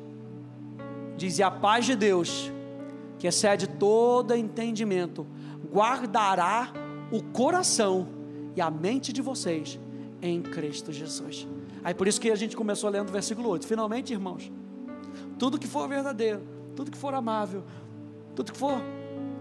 Diz: 1.15 1.39
E 1.39 1.43
a 1.43 1.50
paz 1.50 1.86
de 1.86 1.95
Deus, 1.95 2.52
que 3.17 3.28
excede 3.28 3.67
todo 3.67 4.36
entendimento, 4.36 5.26
guardará 5.71 6.71
o 7.12 7.23
coração 7.23 8.08
e 8.56 8.62
a 8.62 8.69
mente 8.69 9.13
de 9.13 9.21
vocês 9.21 9.80
em 10.21 10.41
Cristo 10.41 10.91
Jesus. 10.91 11.47
Aí 11.84 11.93
por 11.93 12.08
isso 12.08 12.19
que 12.19 12.30
a 12.30 12.36
gente 12.36 12.56
começou 12.56 12.89
lendo 12.89 13.10
o 13.10 13.12
versículo 13.12 13.50
8. 13.50 13.65
Finalmente, 13.65 14.12
irmãos, 14.12 14.52
tudo 15.39 15.58
que 15.58 15.67
for 15.67 15.88
verdadeiro, 15.88 16.41
tudo 16.76 16.91
que 16.91 16.97
for 16.97 17.13
amável, 17.13 17.63
tudo 18.36 18.52
que 18.52 18.58
for 18.58 18.82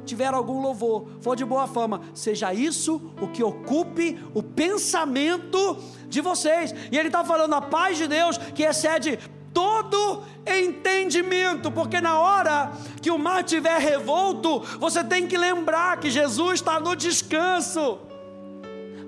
tiver 0.07 0.33
algum 0.33 0.63
louvor, 0.63 1.09
for 1.21 1.37
de 1.37 1.45
boa 1.45 1.67
fama, 1.67 2.01
seja 2.15 2.55
isso 2.55 3.13
o 3.21 3.29
que 3.29 3.43
ocupe 3.43 4.19
o 4.33 4.43
pensamento 4.43 5.77
de 6.09 6.21
vocês. 6.21 6.75
E 6.91 6.99
ele 6.99 7.09
está 7.09 7.25
falando 7.25 7.55
a 7.55 7.61
paz 7.61 7.99
de 7.99 8.07
Deus 8.07 8.39
que 8.39 8.63
excede 8.63 9.19
todo 9.53 10.23
entendimento, 10.47 11.71
porque 11.71 12.01
na 12.01 12.19
hora 12.19 12.73
que 13.03 13.11
o 13.11 13.19
mar 13.19 13.41
estiver 13.41 13.79
revolto, 13.79 14.61
você 14.79 15.03
tem 15.03 15.27
que 15.27 15.37
lembrar 15.37 15.99
que 15.99 16.11
Jesus 16.11 16.55
está 16.55 16.79
no 16.79 16.95
descanso, 16.95 17.99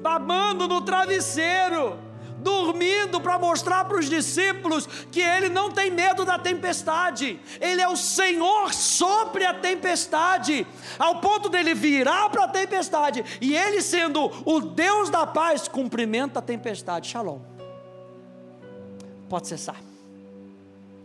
babando 0.03 0.67
no 0.67 0.81
travesseiro 0.81 2.09
dormindo 2.39 2.88
para 3.21 3.39
mostrar 3.39 3.85
para 3.87 3.99
os 3.99 4.09
discípulos 4.09 4.87
que 5.11 5.21
ele 5.21 5.49
não 5.49 5.71
tem 5.71 5.91
medo 5.91 6.25
da 6.25 6.39
tempestade, 6.39 7.41
ele 7.61 7.81
é 7.81 7.89
o 7.89 7.97
Senhor 7.97 8.75
sobre 8.75 9.45
a 9.45 9.55
tempestade, 9.55 10.67
ao 10.99 11.21
ponto 11.21 11.49
dele 11.49 11.75
virar 11.75 12.29
para 12.31 12.45
a 12.45 12.49
tempestade 12.49 13.25
e 13.41 13.57
ele, 13.57 13.81
sendo 13.81 14.31
o 14.45 14.61
Deus 14.61 15.09
da 15.11 15.27
paz, 15.27 15.69
cumprimenta 15.69 16.39
a 16.39 16.43
tempestade. 16.43 17.09
Shalom. 17.09 17.41
Pode 19.29 19.49
cessar. 19.49 19.77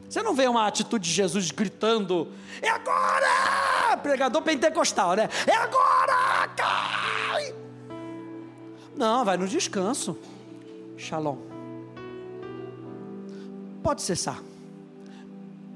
Você 0.09 0.21
não 0.21 0.35
vê 0.35 0.47
uma 0.47 0.67
atitude 0.67 1.09
de 1.09 1.13
Jesus 1.13 1.49
gritando: 1.49 2.27
É 2.61 2.69
agora! 2.69 3.97
Pregador 4.01 4.41
pentecostal, 4.41 5.15
né? 5.15 5.29
É 5.47 5.55
agora! 5.55 6.47
Cai! 6.55 7.55
Não, 8.95 9.25
vai 9.25 9.37
no 9.37 9.47
descanso. 9.47 10.17
Shalom. 10.97 11.52
Pode 13.83 14.01
cessar. 14.01 14.41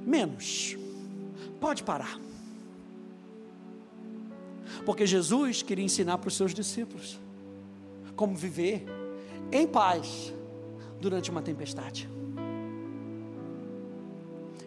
Menos. 0.06 0.78
Pode 1.60 1.84
parar. 1.84 2.17
Porque 4.86 5.06
Jesus 5.06 5.62
queria 5.62 5.84
ensinar 5.84 6.17
para 6.17 6.30
os 6.30 6.36
seus 6.36 6.54
discípulos 6.54 7.20
como 8.15 8.36
viver 8.36 8.86
em 9.52 9.67
paz 9.67 10.34
durante 11.00 11.30
uma 11.30 11.41
tempestade. 11.41 12.10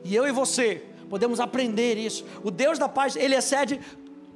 E 0.04 0.14
eu 0.14 0.26
e 0.26 0.32
você 0.32 0.84
podemos 1.08 1.40
aprender 1.40 1.96
isso. 1.96 2.24
O 2.44 2.50
Deus 2.50 2.78
da 2.78 2.88
paz, 2.88 3.16
ele 3.16 3.34
excede 3.34 3.80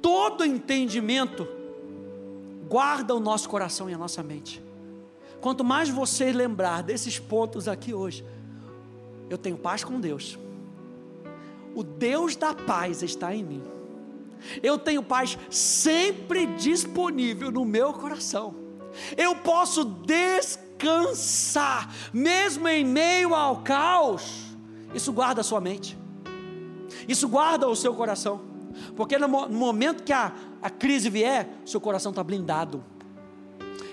todo 0.01 0.43
entendimento. 0.43 1.47
Guarda 2.67 3.15
o 3.15 3.19
nosso 3.19 3.47
coração 3.47 3.89
e 3.89 3.93
a 3.93 3.97
nossa 3.97 4.21
mente. 4.23 4.61
Quanto 5.39 5.63
mais 5.63 5.89
você 5.89 6.31
lembrar 6.31 6.81
desses 6.81 7.19
pontos 7.19 7.67
aqui 7.67 7.93
hoje, 7.93 8.25
eu 9.29 9.37
tenho 9.37 9.57
paz 9.57 9.83
com 9.83 9.99
Deus. 9.99 10.37
O 11.73 11.83
Deus 11.83 12.35
da 12.35 12.53
paz 12.53 13.03
está 13.03 13.33
em 13.35 13.43
mim. 13.43 13.63
Eu 14.61 14.77
tenho 14.77 15.01
paz 15.01 15.37
sempre 15.49 16.45
disponível 16.45 17.51
no 17.51 17.65
meu 17.65 17.91
coração. 17.93 18.55
Eu 19.17 19.35
posso 19.35 19.83
descansar, 19.83 20.73
mesmo 22.13 22.67
em 22.67 22.85
meio 22.85 23.33
ao 23.33 23.61
caos. 23.61 24.55
Isso 24.93 25.11
guarda 25.11 25.41
a 25.41 25.43
sua 25.43 25.59
mente. 25.59 25.97
Isso 27.07 27.27
guarda 27.27 27.67
o 27.67 27.75
seu 27.75 27.93
coração. 27.93 28.41
Porque 28.95 29.17
no, 29.17 29.27
momento 29.27 30.03
que 30.03 30.13
a, 30.13 30.33
a 30.61 30.69
crise 30.69 31.09
vier, 31.09 31.49
seu 31.65 31.81
coração 31.81 32.11
está 32.11 32.23
blindado 32.23 32.83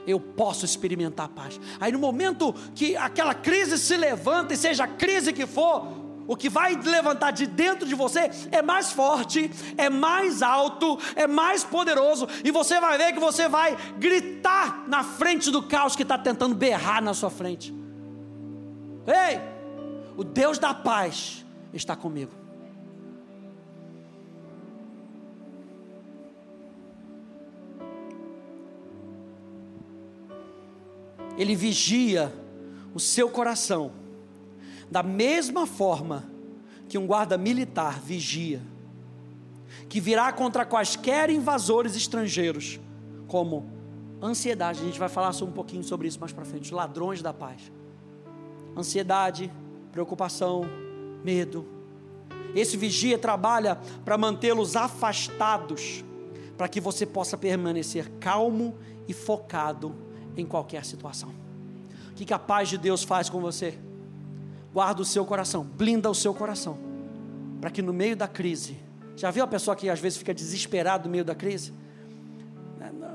eu 0.07 0.19
posso 0.19 0.65
experimentar 0.65 1.29
paz. 1.29 1.61
Aí 1.81 1.93
no 1.93 1.99
momento 1.99 2.55
que 2.75 2.97
aquela 2.97 3.35
crise 3.35 3.79
se 3.79 3.97
levanta, 3.97 4.55
e 4.55 4.57
seja 4.57 4.85
a 4.85 4.89
crise 4.89 5.33
que 5.33 5.47
for, 5.47 6.03
o 6.27 6.37
que 6.37 6.49
vai 6.49 6.75
levantar 6.75 7.31
de 7.31 7.47
dentro 7.47 7.87
de 7.87 7.95
você 7.95 8.31
é 8.51 8.63
mais 8.63 8.93
forte, 8.93 9.51
é 9.77 9.91
mais 9.91 10.43
alto, 10.43 10.99
é 11.17 11.27
mais 11.27 11.65
poderoso, 11.65 12.29
e 12.45 12.51
você 12.51 12.81
vai 12.81 12.97
ver 12.97 13.13
que 13.13 13.21
você 13.21 13.49
vai 13.49 13.77
gritar 13.99 14.85
na 14.89 15.03
frente 15.03 15.51
do 15.51 15.63
caos 15.63 15.97
que 15.97 16.03
está 16.03 16.17
tentando 16.17 16.55
berrar 16.55 17.03
na 17.03 17.15
sua 17.15 17.31
frente. 17.31 17.75
Ei, 19.07 19.41
o 20.17 20.23
Deus 20.23 20.59
da 20.59 20.73
paz 20.73 21.45
está 21.73 21.97
comigo. 21.97 22.42
Ele 31.37 31.55
vigia 31.55 32.33
o 32.95 33.01
seu 33.01 33.29
coração, 33.29 33.93
da 34.91 35.03
mesma 35.03 35.67
forma 35.67 36.31
que 36.89 36.99
um 36.99 37.07
guarda 37.07 37.39
militar 37.39 37.99
vigia, 37.99 38.61
que 39.89 40.01
virá 40.01 40.33
contra 40.33 40.67
quaisquer 40.67 41.31
invasores 41.31 41.97
estrangeiros, 41.97 42.79
como 43.27 43.71
ansiedade, 44.23 44.81
a 44.81 44.85
gente 44.85 44.99
vai 44.99 45.09
falar 45.09 45.31
um 45.43 45.51
pouquinho 45.51 45.83
sobre 45.83 46.07
isso 46.07 46.21
mais 46.21 46.33
para 46.33 46.45
frente, 46.45 46.65
os 46.65 46.71
ladrões 46.71 47.23
da 47.23 47.33
paz. 47.33 47.73
Ansiedade, 48.77 49.51
preocupação, 49.91 50.65
medo. 51.25 51.67
Esse 52.55 52.77
vigia 52.77 53.17
trabalha 53.17 53.79
para 54.05 54.19
mantê-los 54.19 54.77
afastados, 54.77 56.05
para 56.59 56.69
que 56.69 56.81
você 56.81 57.07
possa 57.07 57.39
permanecer 57.39 58.11
calmo 58.21 58.75
e 59.09 59.15
focado 59.15 60.12
em 60.37 60.47
qualquer 60.47 60.85
situação. 60.85 61.31
O 62.11 62.15
que, 62.15 62.33
a 62.33 62.39
paz 62.39 62.69
de 62.69 62.79
Deus 62.79 63.03
faz 63.03 63.29
com 63.29 63.41
você? 63.41 63.79
Guarda 64.73 65.03
o 65.03 65.05
seu 65.05 65.25
coração, 65.25 65.65
blinda 65.65 66.11
o 66.11 66.15
seu 66.15 66.35
coração, 66.35 66.79
para 67.61 67.71
que 67.71 67.83
no 67.83 67.93
meio 67.93 68.17
da 68.17 68.29
crise, 68.29 68.77
já 69.17 69.31
viu 69.31 69.45
a 69.45 69.47
pessoa 69.47 69.77
que 69.77 69.89
às 69.89 70.01
vezes 70.01 70.19
fica 70.19 70.33
desesperada 70.33 71.05
no 71.05 71.11
meio 71.11 71.25
da 71.25 71.35
crise? 71.35 71.73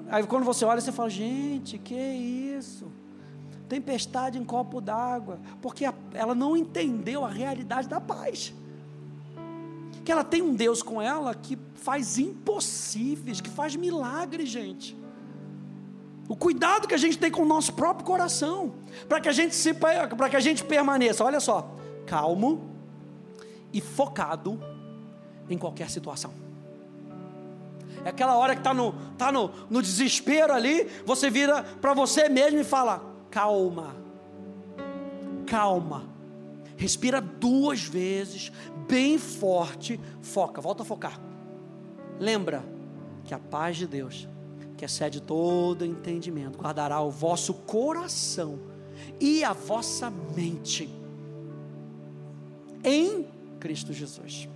Aí 0.10 0.26
quando 0.26 0.44
você 0.44 0.66
olha, 0.66 0.80
você 0.80 0.92
fala: 0.92 1.10
gente, 1.10 1.78
que 1.78 1.96
isso? 1.96 2.92
Tempestade 3.68 4.38
em 4.38 4.46
copo 4.46 4.80
d'água, 4.80 5.40
porque 5.62 5.86
ela 6.14 6.34
não 6.34 6.56
entendeu 6.56 7.26
a 7.26 7.30
realidade 7.30 7.88
da 7.88 8.00
paz. 8.00 8.54
que 10.06 10.12
ela 10.12 10.24
tem 10.24 10.42
um 10.42 10.56
Deus 10.56 10.82
com 10.82 11.02
ela 11.02 11.36
que 11.36 11.58
faz 11.76 12.18
impossíveis, 12.18 13.42
que 13.42 13.50
faz 13.50 13.76
milagres, 13.76 14.48
gente. 14.50 14.98
O 16.28 16.36
cuidado 16.36 16.88
que 16.88 16.94
a 16.94 16.98
gente 16.98 17.18
tem 17.18 17.32
com 17.32 17.44
o 17.44 17.46
nosso 17.46 17.74
próprio 17.74 18.06
coração, 18.06 18.74
para 19.08 19.22
que 19.22 19.30
a 19.30 19.32
gente 19.32 19.56
se 19.56 19.74
para 19.74 20.30
que 20.30 20.36
a 20.36 20.40
gente 20.42 20.64
permaneça, 20.64 21.24
olha 21.24 21.40
só, 21.40 21.70
calmo 22.06 22.70
e 23.72 23.80
focado 23.80 24.60
em 25.50 25.58
qualquer 25.58 25.90
situação. 25.90 26.34
É 28.04 28.10
aquela 28.10 28.36
hora 28.36 28.54
que 28.54 28.60
está 28.60 28.74
no, 28.74 28.94
tá 29.18 29.32
no, 29.32 29.52
no 29.70 29.82
desespero 29.82 30.54
ali, 30.54 30.90
você 31.06 31.30
vira 31.30 31.64
para 31.64 31.94
você 31.94 32.28
mesmo 32.28 32.60
e 32.60 32.64
fala: 32.64 33.02
calma, 33.32 33.96
calma, 35.46 36.10
respira 36.76 37.22
duas 37.22 37.82
vezes, 37.84 38.52
bem 38.88 39.18
forte, 39.18 40.00
foca, 40.22 40.60
volta 40.60 40.84
a 40.84 40.86
focar. 40.86 41.20
Lembra 42.20 42.64
que 43.24 43.34
a 43.34 43.40
paz 43.40 43.78
de 43.78 43.88
Deus 43.88 44.28
que 44.78 44.86
excede 44.86 45.20
todo 45.20 45.84
entendimento, 45.84 46.60
guardará 46.60 47.02
o 47.02 47.10
vosso 47.10 47.54
coração 47.54 48.60
e 49.20 49.44
a 49.44 49.52
vossa 49.52 50.12
mente 50.36 50.88
em 52.84 53.28
Cristo 53.60 53.92
Jesus. 53.92 54.48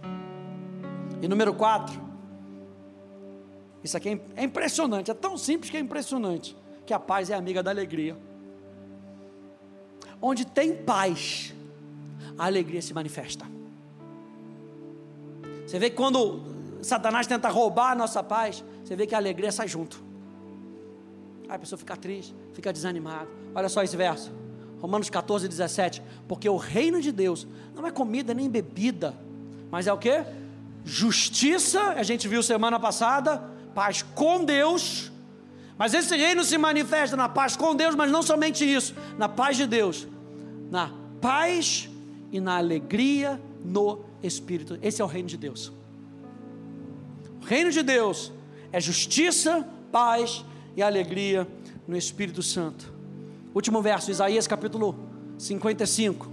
E 1.22 1.28
número 1.28 1.54
4, 1.56 2.00
isso 3.84 3.98
aqui 3.98 4.10
é, 4.10 4.42
é 4.42 4.44
impressionante, 4.44 5.10
é 5.10 5.14
tão 5.14 5.38
simples 5.38 5.72
que 5.72 5.78
é 5.78 5.80
impressionante, 5.80 6.56
que 6.86 6.94
a 6.94 7.00
paz 7.00 7.32
é 7.32 7.34
amiga 7.34 7.64
da 7.64 7.72
alegria. 7.72 8.16
Onde 10.22 10.46
tem 10.46 10.76
paz, 10.76 11.52
a 12.38 12.46
alegria 12.46 12.82
se 12.82 12.94
manifesta. 12.94 13.46
Você 15.66 15.80
vê 15.80 15.90
que 15.90 15.96
quando 15.96 16.42
Satanás 16.82 17.26
tenta 17.26 17.50
roubar 17.50 17.92
a 17.92 17.96
nossa 17.96 18.22
paz, 18.22 18.64
você 18.84 18.96
vê 18.96 19.08
que 19.08 19.16
a 19.16 19.18
alegria 19.18 19.52
sai 19.52 19.68
junto. 19.68 20.11
Aí 21.52 21.58
a 21.58 21.60
pessoa 21.60 21.78
fica 21.78 21.98
triste, 21.98 22.34
fica 22.54 22.72
desanimada. 22.72 23.28
Olha 23.54 23.68
só 23.68 23.84
esse 23.84 23.98
verso. 23.98 24.32
Romanos 24.80 25.10
14, 25.10 25.50
17. 25.50 26.02
Porque 26.26 26.48
o 26.48 26.56
reino 26.56 27.02
de 27.02 27.12
Deus 27.12 27.46
não 27.76 27.86
é 27.86 27.92
comida 27.92 28.34
nem 28.34 28.50
bebida, 28.50 29.14
mas 29.70 29.86
é 29.86 29.92
o 29.92 29.98
que? 29.98 30.24
Justiça, 30.86 31.90
a 31.90 32.04
gente 32.04 32.26
viu 32.26 32.42
semana 32.42 32.80
passada, 32.80 33.52
paz 33.76 34.02
com 34.02 34.46
Deus. 34.46 35.12
Mas 35.78 35.94
esse 35.94 36.16
reino 36.16 36.42
se 36.46 36.58
manifesta 36.58 37.18
na 37.18 37.28
paz 37.28 37.58
com 37.58 37.76
Deus, 37.76 37.96
mas 37.96 38.10
não 38.10 38.24
somente 38.24 38.64
isso, 38.64 38.96
na 39.18 39.28
paz 39.28 39.58
de 39.58 39.68
Deus, 39.68 40.08
na 40.72 40.90
paz 41.20 41.90
e 42.32 42.40
na 42.40 42.56
alegria 42.56 43.42
no 43.62 44.06
Espírito. 44.24 44.80
Esse 44.82 45.02
é 45.02 45.04
o 45.04 45.08
reino 45.08 45.28
de 45.28 45.36
Deus. 45.36 45.70
O 47.42 47.46
reino 47.46 47.72
de 47.72 47.84
Deus 47.84 48.32
é 48.72 48.80
justiça, 48.80 49.68
paz 49.92 50.46
e 50.76 50.82
alegria 50.82 51.48
no 51.88 51.98
Espírito 51.98 52.42
Santo. 52.42 52.94
Último 53.54 53.82
verso, 53.82 54.12
Isaías 54.12 54.48
capítulo 54.48 54.96
55, 55.38 56.28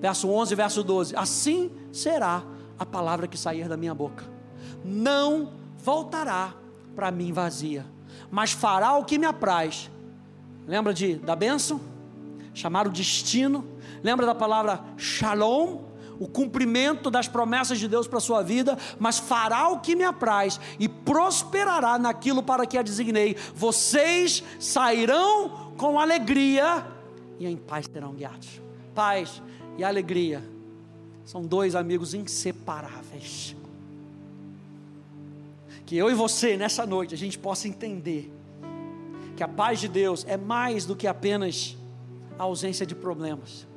verso 0.00 0.28
11 0.28 0.54
verso 0.54 0.82
12. 0.82 1.16
Assim 1.16 1.70
será 1.92 2.44
a 2.78 2.84
palavra 2.84 3.26
que 3.26 3.38
sair 3.38 3.68
da 3.68 3.76
minha 3.76 3.94
boca. 3.94 4.24
Não 4.84 5.52
voltará 5.78 6.54
para 6.94 7.10
mim 7.10 7.32
vazia, 7.32 7.86
mas 8.30 8.52
fará 8.52 8.96
o 8.96 9.04
que 9.04 9.18
me 9.18 9.26
apraz. 9.26 9.90
Lembra 10.66 10.92
de 10.92 11.16
da 11.16 11.34
bênção? 11.34 11.80
Chamar 12.52 12.86
o 12.86 12.90
destino. 12.90 13.64
Lembra 14.02 14.26
da 14.26 14.34
palavra 14.34 14.84
shalom? 14.96 15.87
O 16.18 16.26
cumprimento 16.26 17.10
das 17.10 17.28
promessas 17.28 17.78
de 17.78 17.88
Deus 17.88 18.06
para 18.06 18.18
a 18.18 18.20
sua 18.20 18.42
vida, 18.42 18.76
mas 18.98 19.18
fará 19.18 19.68
o 19.68 19.80
que 19.80 19.94
me 19.94 20.04
apraz 20.04 20.60
e 20.78 20.88
prosperará 20.88 21.98
naquilo 21.98 22.42
para 22.42 22.66
que 22.66 22.76
a 22.76 22.82
designei. 22.82 23.36
Vocês 23.54 24.42
sairão 24.58 25.72
com 25.76 25.98
alegria 25.98 26.86
e 27.38 27.46
em 27.46 27.56
paz 27.56 27.86
serão 27.92 28.14
guiados. 28.14 28.60
Paz 28.94 29.40
e 29.76 29.84
alegria 29.84 30.42
são 31.24 31.42
dois 31.42 31.74
amigos 31.74 32.14
inseparáveis. 32.14 33.54
Que 35.86 35.96
eu 35.96 36.10
e 36.10 36.14
você 36.14 36.56
nessa 36.56 36.84
noite 36.84 37.14
a 37.14 37.18
gente 37.18 37.38
possa 37.38 37.68
entender 37.68 38.32
que 39.36 39.42
a 39.42 39.48
paz 39.48 39.78
de 39.78 39.86
Deus 39.86 40.24
é 40.26 40.36
mais 40.36 40.84
do 40.84 40.96
que 40.96 41.06
apenas 41.06 41.76
a 42.36 42.42
ausência 42.42 42.84
de 42.84 42.94
problemas 42.94 43.67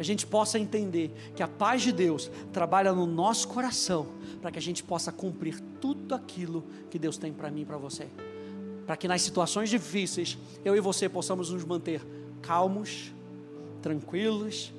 que 0.00 0.02
a 0.02 0.06
gente 0.06 0.26
possa 0.26 0.58
entender 0.58 1.10
que 1.36 1.42
a 1.42 1.46
paz 1.46 1.82
de 1.82 1.92
Deus 1.92 2.30
trabalha 2.54 2.90
no 2.90 3.04
nosso 3.04 3.46
coração, 3.48 4.06
para 4.40 4.50
que 4.50 4.58
a 4.58 4.62
gente 4.62 4.82
possa 4.82 5.12
cumprir 5.12 5.60
tudo 5.78 6.14
aquilo 6.14 6.64
que 6.88 6.98
Deus 6.98 7.18
tem 7.18 7.34
para 7.34 7.50
mim 7.50 7.60
e 7.60 7.64
para 7.66 7.76
você. 7.76 8.08
Para 8.86 8.96
que 8.96 9.06
nas 9.06 9.20
situações 9.20 9.68
difíceis, 9.68 10.38
eu 10.64 10.74
e 10.74 10.80
você 10.80 11.06
possamos 11.06 11.50
nos 11.50 11.66
manter 11.66 12.00
calmos, 12.40 13.12
tranquilos 13.82 14.72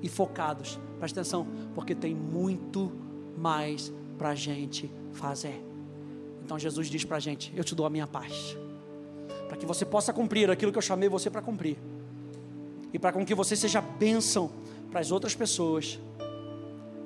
e 0.00 0.08
focados. 0.08 0.80
Presta 0.98 1.20
atenção, 1.20 1.46
porque 1.74 1.94
tem 1.94 2.14
muito 2.14 2.90
mais 3.36 3.92
para 4.16 4.30
a 4.30 4.34
gente 4.34 4.90
fazer. 5.12 5.62
Então 6.42 6.58
Jesus 6.58 6.88
diz 6.88 7.04
para 7.04 7.18
a 7.18 7.20
gente: 7.20 7.52
Eu 7.54 7.62
te 7.62 7.74
dou 7.74 7.84
a 7.84 7.90
minha 7.90 8.06
paz, 8.06 8.56
para 9.48 9.56
que 9.58 9.66
você 9.66 9.84
possa 9.84 10.14
cumprir 10.14 10.50
aquilo 10.50 10.72
que 10.72 10.78
eu 10.78 10.82
chamei 10.82 11.10
você 11.10 11.28
para 11.28 11.42
cumprir 11.42 11.76
e 12.92 12.98
para 12.98 13.12
com 13.12 13.24
que 13.24 13.34
você 13.34 13.56
seja 13.56 13.80
bênção 13.80 14.50
para 14.90 15.00
as 15.00 15.10
outras 15.10 15.34
pessoas, 15.34 15.98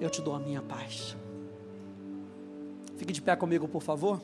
eu 0.01 0.11
te 0.11 0.21
dou 0.21 0.35
a 0.35 0.39
minha 0.39 0.61
paz. 0.61 1.17
Fique 2.97 3.13
de 3.13 3.23
pé 3.23 3.37
comigo, 3.37 3.69
por 3.69 3.83
favor. 3.83 4.21